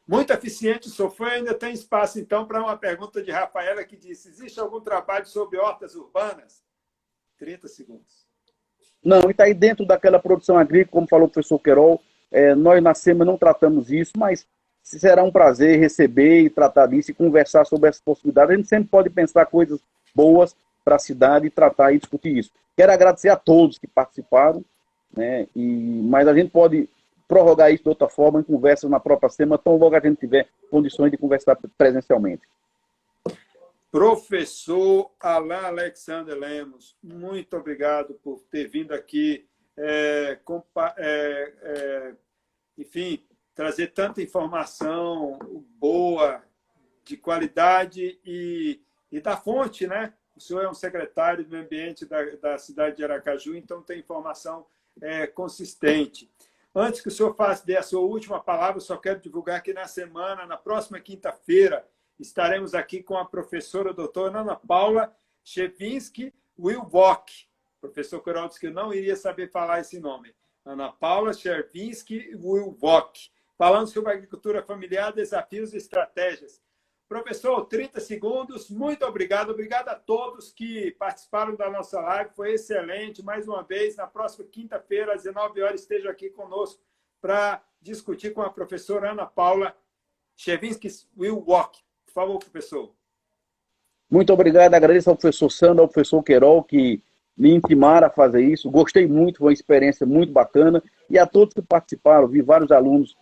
[0.07, 1.27] Muito eficiente, Sofia.
[1.27, 5.59] Ainda tem espaço, então, para uma pergunta de Rafaela que disse: existe algum trabalho sobre
[5.59, 6.63] hortas urbanas?
[7.37, 8.23] 30 segundos.
[9.03, 12.01] Não, e está aí dentro daquela produção agrícola, como falou o professor Querol.
[12.33, 14.45] É, nós na SEMA não tratamos isso, mas
[14.81, 18.51] será um prazer receber e tratar disso e conversar sobre essa possibilidade.
[18.51, 19.79] A gente sempre pode pensar coisas
[20.15, 22.51] boas para a cidade e tratar e discutir isso.
[22.75, 24.65] Quero agradecer a todos que participaram,
[25.15, 25.47] né?
[25.55, 26.89] E, mas a gente pode
[27.27, 30.47] prorrogar isso de outra forma em conversas na própria semana, tão logo a gente tiver
[30.69, 32.41] condições de conversar presencialmente.
[33.91, 39.45] Professor Alain Alexander Lemos, muito obrigado por ter vindo aqui,
[39.77, 40.39] é,
[40.97, 42.15] é, é,
[42.77, 45.39] enfim, trazer tanta informação
[45.79, 46.43] boa,
[47.05, 48.79] de qualidade e
[49.13, 50.11] e da fonte, né?
[50.35, 54.65] O senhor é um secretário do ambiente da, da cidade de Aracaju, então tem informação
[54.99, 56.31] é, consistente.
[56.73, 59.85] Antes que o senhor faça dê a sua última palavra, só quero divulgar que na
[59.85, 61.87] semana, na próxima quinta-feira,
[62.19, 67.47] estaremos aqui com a professora doutora Ana Paula Chevinsky Wilbock.
[67.83, 70.33] Professor Coral disse que eu não iria saber falar esse nome.
[70.63, 73.29] Ana Paula Chevinsky Wilbock.
[73.57, 76.61] Falando sobre agricultura familiar, desafios e estratégias.
[77.09, 78.69] Professor, 30 segundos.
[78.69, 79.49] Muito obrigado.
[79.49, 82.31] Obrigado a todos que participaram da nossa live.
[82.33, 83.21] Foi excelente.
[83.21, 86.81] Mais uma vez, na próxima quinta-feira, às 19 horas, esteja aqui conosco
[87.21, 89.75] para discutir com a professora Ana Paula
[90.37, 91.79] Chevinsky Will Walk.
[92.05, 92.95] Por favor, professor.
[94.09, 94.73] Muito obrigado.
[94.73, 97.03] Agradeço ao professor Sandro, ao professor Querol, que
[97.37, 98.69] me intimaram a fazer isso.
[98.69, 100.81] Gostei muito, foi uma experiência muito bacana.
[101.09, 103.15] E a todos que participaram, vi vários alunos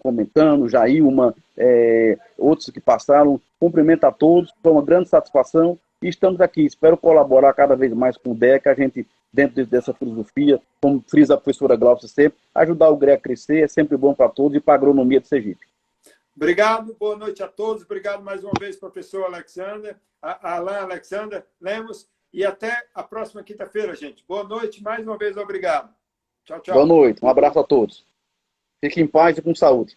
[0.00, 3.40] comentando, Jailma, é, outros que passaram.
[3.58, 6.64] Cumprimento a todos, foi uma grande satisfação e estamos aqui.
[6.64, 11.34] Espero colaborar cada vez mais com o DEC, a gente, dentro dessa filosofia, como frisa
[11.34, 14.60] a professora Glaucia sempre, ajudar o GRE a crescer é sempre bom para todos e
[14.60, 15.66] para a agronomia de Sergipe.
[16.36, 17.84] Obrigado, boa noite a todos.
[17.84, 22.08] Obrigado mais uma vez, professor Alexander, Alain Alexander Lemos.
[22.34, 24.24] E até a próxima quinta-feira, gente.
[24.26, 25.94] Boa noite, mais uma vez, obrigado.
[26.44, 26.74] Tchau, tchau.
[26.74, 28.04] Boa noite, um abraço a todos.
[28.84, 29.96] Fiquem em paz e com saúde.